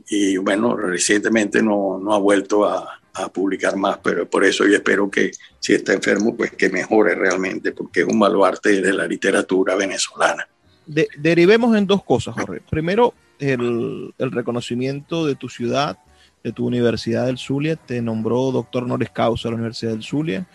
Y 0.10 0.36
bueno, 0.36 0.76
recientemente 0.76 1.64
no 1.64 2.14
ha 2.14 2.18
vuelto 2.18 2.66
a, 2.66 2.99
a, 3.24 3.30
publicar 3.30 3.76
más, 3.76 4.00
pero 4.04 4.30
por 4.30 4.44
eso 4.44 4.66
yo 4.66 4.76
espero 4.76 5.10
que 5.10 5.32
si 5.60 5.74
está 5.74 5.94
enfermo, 5.94 6.36
pues 6.36 6.52
que 6.52 6.70
mejore 6.70 7.16
realmente, 7.16 7.72
porque 7.72 8.02
es 8.02 8.08
un 8.08 8.20
baluarte 8.20 8.82
de 8.82 8.94
la 8.94 9.08
literatura 9.08 9.76
venezolana. 9.76 10.48
derivemos 10.86 11.76
en 11.78 11.86
dos 11.86 12.04
cosas, 12.04 12.36
Jorge. 12.36 12.62
Primero, 12.70 13.14
el, 13.40 14.14
reconocimiento 14.18 15.26
de 15.26 15.36
tu 15.36 15.50
ciudad, 15.50 15.98
de 16.44 16.52
tu 16.52 16.66
Universidad 16.66 17.26
del 17.26 17.38
Zulia, 17.38 17.76
te 17.76 18.02
nombró 18.02 18.52
doctor 18.52 18.84
honoris 18.84 19.10
causa 19.10 19.48
de 19.48 19.52
la 19.52 19.56
Universidad 19.58 19.92
del 19.92 20.04
Zulia. 20.04 20.48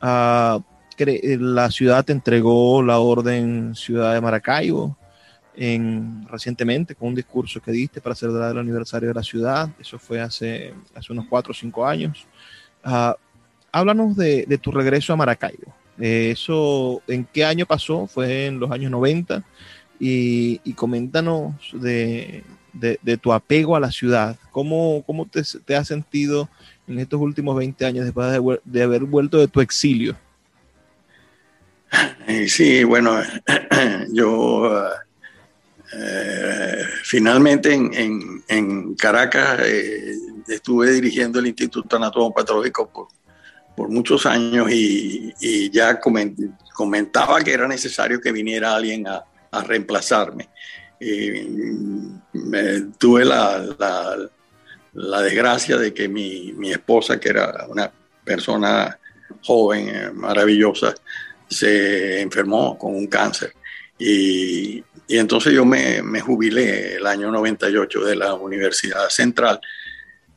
Ah, 0.00 0.60
la 0.96 1.70
ciudad 1.70 2.04
te 2.04 2.12
entregó 2.12 2.82
la 2.82 2.98
orden 2.98 3.74
Ciudad 3.74 4.14
de 4.14 4.20
Maracaibo 4.20 4.96
en, 5.56 6.26
recientemente 6.28 6.94
con 6.94 7.08
un 7.08 7.14
discurso 7.14 7.60
que 7.60 7.72
diste 7.72 8.00
para 8.00 8.14
celebrar 8.14 8.52
el 8.52 8.58
aniversario 8.58 9.08
de 9.08 9.14
la 9.14 9.22
ciudad. 9.22 9.68
Eso 9.78 9.98
fue 9.98 10.20
hace, 10.20 10.74
hace 10.94 11.12
unos 11.12 11.26
cuatro 11.28 11.52
o 11.52 11.54
cinco 11.54 11.86
años. 11.86 12.26
Ah, 12.82 13.16
háblanos 13.72 14.16
de, 14.16 14.58
tu 14.60 14.70
regreso 14.70 15.12
a 15.12 15.16
Maracaibo. 15.16 15.74
Eh, 15.98 16.30
¿Eso 16.32 17.02
en 17.06 17.24
qué 17.24 17.44
año 17.44 17.66
pasó? 17.66 18.06
¿Fue 18.06 18.46
en 18.46 18.58
los 18.58 18.70
años 18.70 18.90
90? 18.90 19.44
y, 19.98 20.72
coméntanos 20.74 21.54
de, 21.72 22.42
tu 23.20 23.32
apego 23.32 23.76
a 23.76 23.80
la 23.80 23.90
ciudad. 23.90 24.36
¿Cómo, 24.50 25.02
cómo 25.06 25.26
te, 25.26 25.76
has 25.76 25.88
sentido 25.88 26.48
en 26.86 26.98
estos 26.98 27.20
últimos 27.20 27.56
20 27.56 27.84
años 27.84 28.04
después 28.04 28.60
de, 28.64 28.82
haber 28.82 29.04
vuelto 29.04 29.38
de 29.38 29.48
tu 29.48 29.60
exilio? 29.60 30.16
Sí, 32.48 32.82
bueno, 32.84 33.16
yo 34.12 34.90
eh, 35.96 36.84
finalmente 37.02 37.72
en, 37.72 38.94
Caracas 38.96 39.60
eh, 39.64 40.14
estuve 40.48 40.90
dirigiendo 40.92 41.38
el 41.38 41.46
Instituto 41.46 41.96
Anatomo 41.96 42.32
Patológico 42.32 42.88
por, 42.88 43.08
por 43.76 43.88
muchos 43.88 44.26
años 44.26 44.70
y, 44.70 45.32
y 45.40 45.70
ya 45.70 46.00
comentaba 46.72 47.40
que 47.42 47.52
era 47.52 47.68
necesario 47.68 48.20
que 48.20 48.32
viniera 48.32 48.74
alguien 48.74 49.06
a, 49.06 49.24
a 49.50 49.62
reemplazarme. 49.62 50.48
tuve 52.98 53.24
la, 53.24 54.28
la, 54.92 55.22
desgracia 55.22 55.76
de 55.76 55.92
que 55.92 56.08
mi, 56.08 56.52
mi, 56.54 56.70
esposa, 56.72 57.20
que 57.20 57.28
era 57.28 57.66
una 57.68 57.92
persona 58.24 58.98
joven, 59.42 59.88
eh, 59.88 60.10
maravillosa, 60.12 60.94
se 61.48 62.20
enfermó 62.20 62.76
con 62.78 62.94
un 62.94 63.06
cáncer. 63.06 63.54
Y, 63.98 64.82
y 65.06 65.18
entonces 65.18 65.52
yo 65.52 65.64
me, 65.64 66.02
me, 66.02 66.20
jubilé 66.20 66.96
el 66.96 67.06
año 67.06 67.30
98 67.30 68.04
de 68.04 68.16
la 68.16 68.34
Universidad 68.34 69.08
Central 69.08 69.60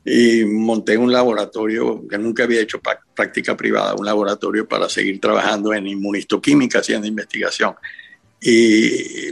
y 0.04 0.46
monté 0.46 0.98
un 0.98 1.12
laboratorio 1.12 2.08
que 2.08 2.18
nunca 2.18 2.44
había 2.44 2.62
hecho 2.62 2.80
práctica 3.14 3.58
privada, 3.58 3.94
un 3.94 4.06
laboratorio 4.06 4.66
para 4.66 4.88
seguir 4.88 5.20
trabajando 5.20 5.74
en 5.74 5.86
inmunistoquímica, 5.86 6.80
haciendo 6.80 7.08
investigación. 7.08 7.76
Y, 8.40 9.32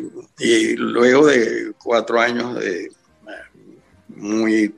luego 0.76 1.28
de 1.28 1.72
cuatro 1.82 2.20
años 2.20 2.60
de 2.60 2.92
muy, 4.10 4.76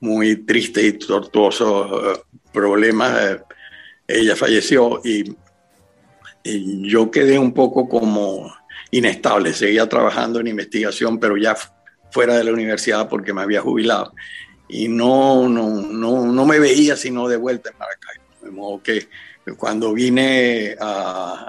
muy 0.00 0.36
triste 0.36 0.82
y 0.82 0.92
tortuosos 0.94 2.16
eh, 2.16 2.20
problemas, 2.50 3.22
eh, 3.22 3.42
ella 4.08 4.34
falleció 4.34 5.00
y, 5.04 5.36
yo 6.44 7.08
quedé 7.10 7.38
un 7.38 7.54
poco 7.54 7.88
como 7.88 8.52
inestable. 8.92 9.52
Seguía 9.52 9.88
trabajando 9.88 10.38
en 10.38 10.46
investigación, 10.46 11.18
pero 11.18 11.36
ya 11.36 11.56
fuera 12.12 12.36
de 12.36 12.44
la 12.44 12.52
universidad 12.52 13.08
porque 13.08 13.32
me 13.32 13.42
había 13.42 13.60
jubilado. 13.60 14.14
Y 14.68 14.86
no, 14.86 15.48
no, 15.48 15.68
no, 15.82 16.26
no 16.26 16.46
me 16.46 16.60
veía 16.60 16.96
sino 16.96 17.26
de 17.26 17.36
vuelta 17.36 17.70
en 17.70 17.78
Maracaibo. 17.78 18.24
De 18.42 18.50
modo 18.50 18.82
que 18.82 19.08
cuando 19.56 19.92
vine 19.92 20.76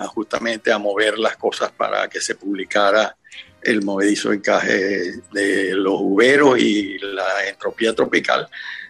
justamente 0.07 0.71
a 0.71 0.79
mover 0.79 1.19
las 1.19 1.37
cosas 1.37 1.71
para 1.71 2.07
que 2.07 2.19
se 2.19 2.35
publicara 2.35 3.15
el 3.61 3.83
movedizo 3.83 4.33
encaje 4.33 5.21
de 5.31 5.73
los 5.73 5.95
uberos 5.99 6.59
y 6.59 6.97
la 6.99 7.47
entropía 7.47 7.93
tropical, 7.93 8.47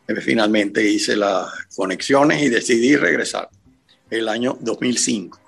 eh, 0.07 0.15
finalmente 0.15 0.83
hice 0.83 1.15
las 1.15 1.47
conexiones 1.75 2.41
y 2.41 2.49
decidí 2.49 2.95
regresar 2.95 3.49
el 4.09 4.29
año 4.29 4.57
2005. 4.59 5.42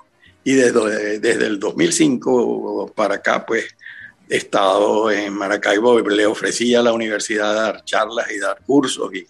Y 0.46 0.54
desde, 0.54 1.20
desde 1.20 1.46
el 1.48 1.60
2005 1.60 2.94
para 2.96 3.16
acá, 3.16 3.46
pues 3.46 3.66
he 4.30 4.38
estado 4.38 5.12
en 5.12 5.34
Maracaibo, 5.34 6.00
le 6.00 6.26
ofrecí 6.26 6.74
a 6.76 6.82
la 6.82 6.94
universidad 6.94 7.54
dar 7.54 7.84
charlas 7.84 8.32
y 8.32 8.40
dar 8.40 8.62
cursos 8.66 9.12
y, 9.14 9.26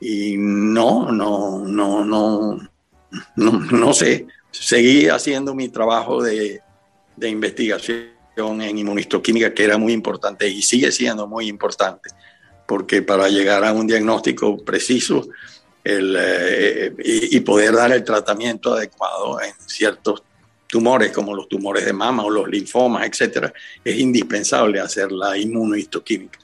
y 0.00 0.36
no, 0.38 1.12
no, 1.12 1.58
no, 1.66 2.04
no, 2.04 2.58
no, 3.36 3.52
no 3.52 3.92
sé, 3.92 4.26
seguí 4.50 5.08
haciendo 5.08 5.54
mi 5.54 5.68
trabajo 5.68 6.22
de, 6.22 6.60
de 7.16 7.28
investigación 7.28 8.06
en 8.36 8.78
inmunistoquímica, 8.78 9.52
que 9.52 9.64
era 9.64 9.78
muy 9.78 9.92
importante 9.92 10.48
y 10.48 10.62
sigue 10.62 10.90
siendo 10.90 11.26
muy 11.26 11.48
importante, 11.48 12.10
porque 12.66 13.02
para 13.02 13.28
llegar 13.28 13.64
a 13.64 13.72
un 13.72 13.86
diagnóstico 13.86 14.56
preciso 14.64 15.28
el, 15.84 16.16
eh, 16.18 16.94
y, 16.98 17.40
poder 17.40 17.74
dar 17.74 17.92
el 17.92 18.04
tratamiento 18.04 18.74
adecuado 18.74 19.40
en 19.40 19.52
ciertos 19.66 20.22
tumores, 20.72 21.12
como 21.12 21.34
los 21.34 21.48
tumores 21.50 21.84
de 21.84 21.92
mama 21.92 22.24
o 22.24 22.30
los 22.30 22.48
linfomas, 22.48 23.06
etcétera, 23.06 23.52
es 23.84 23.98
indispensable 23.98 24.80
hacer 24.80 25.12
la 25.12 25.36
inmunohistoquímica. 25.36 26.38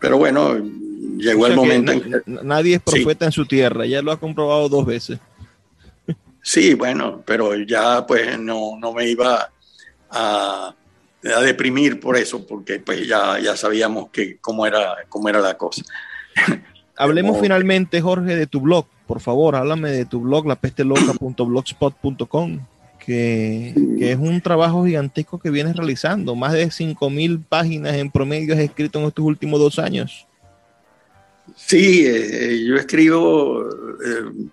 Pero 0.00 0.18
bueno, 0.18 0.56
llegó 1.16 1.46
el 1.46 1.54
momento 1.54 1.92
en 1.92 2.00
que... 2.00 2.22
Nadie 2.26 2.74
es 2.74 2.82
profeta 2.82 3.26
en 3.26 3.30
su 3.30 3.46
tierra, 3.46 3.86
ya 3.86 4.02
lo 4.02 4.10
ha 4.10 4.18
comprobado 4.18 4.68
dos 4.68 4.84
veces. 4.84 5.20
Sí, 6.42 6.74
bueno, 6.74 7.22
pero 7.24 7.54
ya 7.54 8.04
pues 8.04 8.36
no, 8.36 8.76
no 8.80 8.92
me 8.92 9.08
iba 9.08 9.48
a, 10.10 10.74
a, 11.22 11.40
deprimir 11.40 12.00
por 12.00 12.16
eso, 12.16 12.44
porque 12.44 12.80
pues 12.80 13.06
ya, 13.06 13.38
ya 13.38 13.56
sabíamos 13.56 14.10
que 14.10 14.38
cómo 14.38 14.66
era, 14.66 14.96
cómo 15.08 15.28
era 15.28 15.38
la 15.38 15.56
cosa. 15.56 15.84
Hablemos 16.96 17.38
finalmente, 17.40 18.00
Jorge, 18.00 18.34
de 18.34 18.48
tu 18.48 18.60
blog. 18.60 18.86
Por 19.06 19.20
favor, 19.20 19.54
háblame 19.54 19.90
de 19.90 20.04
tu 20.04 20.20
blog, 20.20 20.48
lapesteloca.blogspot.com, 20.48 22.58
que, 23.04 23.74
que 23.98 24.12
es 24.12 24.18
un 24.18 24.40
trabajo 24.40 24.84
gigantesco 24.84 25.38
que 25.38 25.50
vienes 25.50 25.76
realizando. 25.76 26.34
Más 26.34 26.52
de 26.52 26.66
5.000 26.66 27.44
páginas 27.48 27.94
en 27.94 28.10
promedio 28.10 28.54
has 28.54 28.60
escrito 28.60 28.98
en 28.98 29.06
estos 29.06 29.24
últimos 29.24 29.60
dos 29.60 29.78
años. 29.78 30.26
Sí, 31.56 32.06
eh, 32.06 32.64
yo 32.66 32.76
escribo 32.76 33.68
eh, 34.04 34.48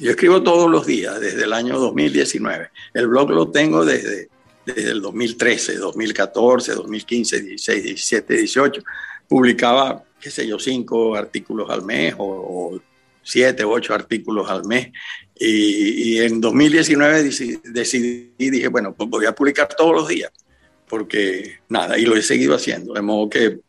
yo 0.00 0.12
escribo 0.12 0.42
todos 0.42 0.70
los 0.70 0.86
días, 0.86 1.20
desde 1.20 1.44
el 1.44 1.52
año 1.52 1.78
2019. 1.78 2.70
El 2.94 3.08
blog 3.08 3.30
lo 3.30 3.50
tengo 3.50 3.84
desde, 3.84 4.28
el 4.66 5.02
2013, 5.02 5.76
2014, 5.76 6.74
2015, 6.74 7.40
16, 7.40 7.82
17, 7.82 8.36
18. 8.36 8.82
Publicaba, 9.26 10.04
qué 10.20 10.30
sé 10.30 10.46
yo, 10.46 10.58
cinco 10.58 11.16
artículos 11.16 11.68
al 11.70 11.82
mes 11.82 12.14
o, 12.16 12.80
siete, 13.28 13.64
ocho 13.64 13.94
artículos 13.94 14.50
al 14.50 14.64
mes. 14.64 14.88
Y, 15.40 16.18
en 16.18 16.40
2019 16.40 17.22
decidí, 17.64 18.32
dije, 18.36 18.68
bueno, 18.68 18.94
pues 18.94 19.08
voy 19.08 19.26
a 19.26 19.32
publicar 19.32 19.68
todos 19.68 19.94
los 19.94 20.08
días, 20.08 20.32
porque 20.88 21.58
nada, 21.68 21.96
y 21.96 22.04
lo 22.04 22.16
he 22.16 22.22
seguido 22.22 22.54
haciendo. 22.54 22.94
De 22.94 23.02
modo 23.02 23.30
que, 23.30 23.44
eh, 23.44 23.60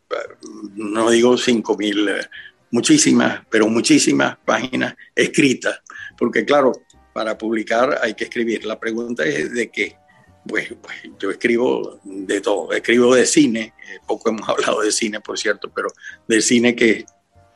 no 0.75 1.09
digo 1.11 1.37
cinco 1.37 1.77
mil, 1.77 2.09
eh, 2.09 2.21
muchísimas, 2.71 3.45
pero 3.49 3.67
muchísimas 3.67 4.37
páginas 4.45 4.95
escritas 5.15 5.81
porque 6.19 6.43
claro, 6.43 6.73
para 7.13 7.37
publicar 7.37 7.97
hay 8.03 8.13
que 8.13 8.25
escribir. 8.25 8.65
La 8.65 8.77
pregunta 8.77 9.23
es 9.25 9.51
de 9.53 9.71
qué. 9.71 9.95
Pues, 10.45 10.73
pues 10.81 10.95
yo 11.19 11.31
escribo 11.31 11.99
de 12.03 12.41
todo, 12.41 12.71
escribo 12.71 13.13
de 13.13 13.25
cine, 13.25 13.73
eh, 13.87 13.99
poco 14.05 14.29
hemos 14.29 14.47
hablado 14.49 14.81
de 14.81 14.91
cine, 14.91 15.21
por 15.21 15.37
cierto, 15.37 15.71
pero 15.73 15.89
de 16.27 16.41
cine 16.41 16.75
que, 16.75 17.05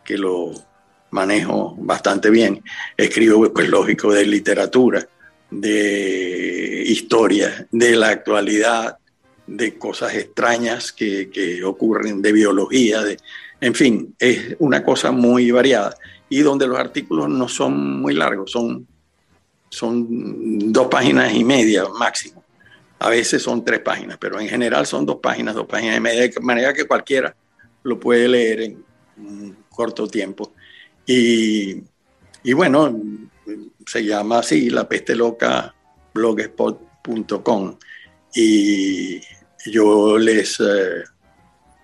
que 0.05 0.17
lo 0.17 0.53
manejo 1.13 1.75
bastante 1.77 2.29
bien. 2.29 2.61
Escribo, 2.97 3.53
pues 3.53 3.69
lógico, 3.69 4.11
de 4.11 4.25
literatura, 4.25 5.07
de 5.49 6.83
historia, 6.87 7.67
de 7.71 7.95
la 7.95 8.09
actualidad, 8.09 8.97
de 9.45 9.77
cosas 9.77 10.15
extrañas 10.15 10.91
que, 10.91 11.29
que 11.29 11.63
ocurren, 11.63 12.21
de 12.21 12.31
biología, 12.31 13.01
de, 13.03 13.17
en 13.61 13.75
fin, 13.75 14.15
es 14.19 14.55
una 14.59 14.83
cosa 14.83 15.11
muy 15.11 15.51
variada 15.51 15.95
y 16.29 16.39
donde 16.39 16.67
los 16.67 16.79
artículos 16.79 17.29
no 17.29 17.47
son 17.47 18.01
muy 18.01 18.15
largos, 18.15 18.51
son, 18.51 18.87
son 19.69 20.71
dos 20.71 20.87
páginas 20.87 21.33
y 21.33 21.43
media 21.43 21.85
máximo. 21.97 22.43
A 22.99 23.09
veces 23.09 23.43
son 23.43 23.63
tres 23.63 23.81
páginas, 23.81 24.17
pero 24.17 24.39
en 24.39 24.47
general 24.47 24.87
son 24.87 25.05
dos 25.05 25.17
páginas, 25.21 25.53
dos 25.53 25.67
páginas 25.67 25.97
y 25.97 25.99
media, 25.99 26.21
de 26.21 26.33
manera 26.41 26.73
que 26.73 26.85
cualquiera 26.85 27.35
lo 27.83 27.99
puede 27.99 28.27
leer 28.27 28.61
en 28.61 28.83
un 29.17 29.57
corto 29.69 30.07
tiempo. 30.07 30.52
Y, 31.05 31.83
y 32.43 32.53
bueno, 32.53 32.99
se 33.85 34.03
llama 34.03 34.39
así, 34.39 34.69
La 34.69 34.87
Peste 34.87 35.15
Loca, 35.15 35.73
blogspot.com. 36.13 37.77
Y 38.35 39.21
yo 39.65 40.17
les 40.17 40.59
eh, 40.59 41.03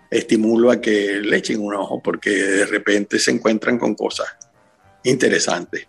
estimulo 0.09 0.71
a 0.71 0.81
que 0.81 1.19
le 1.21 1.37
echen 1.37 1.61
un 1.61 1.75
ojo 1.75 2.01
porque 2.01 2.31
de 2.31 2.65
repente 2.65 3.19
se 3.19 3.31
encuentran 3.31 3.77
con 3.77 3.95
cosas 3.95 4.27
interesantes. 5.03 5.87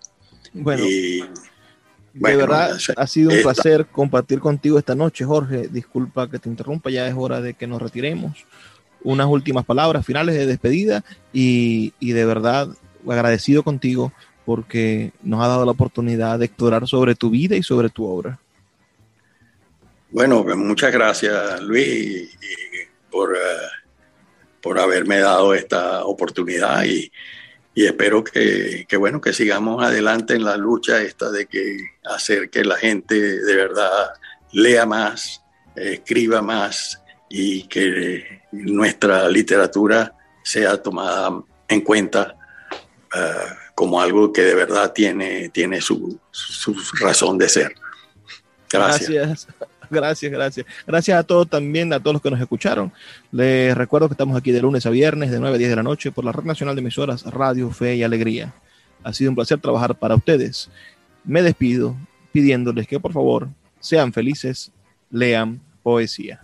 Bueno, 0.53 0.85
de 0.85 2.37
verdad 2.37 2.77
ha 2.97 3.07
sido 3.07 3.31
un 3.31 3.43
placer 3.43 3.87
compartir 3.87 4.41
contigo 4.41 4.79
esta 4.79 4.95
noche, 4.95 5.25
Jorge. 5.25 5.69
Disculpa 5.69 6.29
que 6.29 6.39
te 6.39 6.49
interrumpa, 6.49 6.91
ya 6.91 7.07
es 7.07 7.15
hora 7.17 7.41
de 7.41 7.55
que 7.55 7.67
nos 7.67 7.81
retiremos. 7.81 8.45
Unas 9.03 9.29
últimas 9.29 9.65
palabras 9.65 10.05
finales 10.05 10.35
de 10.35 10.45
despedida 10.45 11.05
y, 11.33 11.95
y 12.01 12.13
de 12.13 12.25
verdad 12.27 12.69
agradecido 13.09 13.63
contigo 13.63 14.13
porque 14.45 15.13
nos 15.23 15.43
ha 15.45 15.49
dado 15.49 15.65
la 15.65 15.73
oportunidad 15.73 16.39
de 16.39 16.47
explorar 16.47 16.87
sobre 16.87 17.15
tu 17.15 17.31
vida 17.31 17.57
y 17.57 17.63
sobre 17.63 17.89
tu 17.89 18.05
obra. 18.05 18.39
Bueno, 20.11 20.43
pues 20.43 20.57
muchas 20.57 20.93
gracias 20.93 21.61
Luis 21.63 22.37
por, 23.11 23.37
eh, 23.37 23.69
por 24.61 24.79
haberme 24.79 25.19
dado 25.19 25.55
esta 25.55 26.05
oportunidad 26.05 26.85
y, 26.85 27.11
espero 27.75 28.23
que, 28.23 28.87
bueno, 28.99 29.21
que 29.21 29.33
sigamos 29.33 29.83
adelante 29.83 30.35
en 30.35 30.45
la 30.45 30.57
lucha 30.57 31.01
esta 31.01 31.31
de 31.31 31.47
que 31.47 31.79
hacer 32.05 32.51
que 32.51 32.63
la 32.63 32.77
gente 32.77 33.15
de 33.15 33.57
verdad 33.57 34.11
lea 34.53 34.85
más, 34.85 35.43
escriba 35.75 36.43
más 36.43 37.03
y 37.31 37.63
que 37.69 38.43
nuestra 38.53 39.29
literatura 39.29 40.15
sea 40.43 40.83
tomada 40.83 41.43
en 41.69 41.81
cuenta 41.81 42.37
eh, 43.15 43.55
como 43.75 44.01
algo 44.01 44.33
que 44.33 44.43
de 44.43 44.55
verdad 44.55 44.93
tiene, 44.93 45.49
tiene 45.49 45.81
su, 45.81 46.19
su 46.31 46.75
razón 47.01 47.39
de 47.39 47.49
ser. 47.49 47.75
Gracias. 48.71 49.49
Gracias, 49.91 50.31
gracias. 50.31 50.67
Gracias 50.87 51.19
a 51.19 51.25
todos 51.25 51.51
también, 51.51 51.93
a 51.93 51.99
todos 51.99 52.15
los 52.15 52.23
que 52.23 52.31
nos 52.31 52.41
escucharon. 52.41 52.93
Les 53.33 53.77
recuerdo 53.77 54.09
que 54.09 54.15
estamos 54.15 54.37
aquí 54.37 54.53
de 54.53 54.63
lunes 54.63 54.87
a 54.87 54.91
viernes, 54.91 55.33
de 55.33 55.41
9 55.41 55.57
a 55.57 55.59
10 55.59 55.71
de 55.71 55.77
la 55.77 55.83
noche, 55.83 56.13
por 56.13 56.25
la 56.25 56.31
Red 56.31 56.45
Nacional 56.45 56.77
de 56.77 56.81
Emisoras 56.81 57.25
Radio, 57.25 57.71
Fe 57.73 57.97
y 57.97 58.05
Alegría. 58.05 58.55
Ha 59.03 59.13
sido 59.13 59.31
un 59.31 59.35
placer 59.35 59.59
trabajar 59.59 59.97
para 59.97 60.15
ustedes. 60.15 60.71
Me 61.25 61.43
despido 61.43 61.97
pidiéndoles 62.31 62.87
que 62.87 63.01
por 63.01 63.13
favor 63.13 63.49
sean 63.81 64.13
felices, 64.13 64.71
lean 65.11 65.61
poesía. 65.83 66.41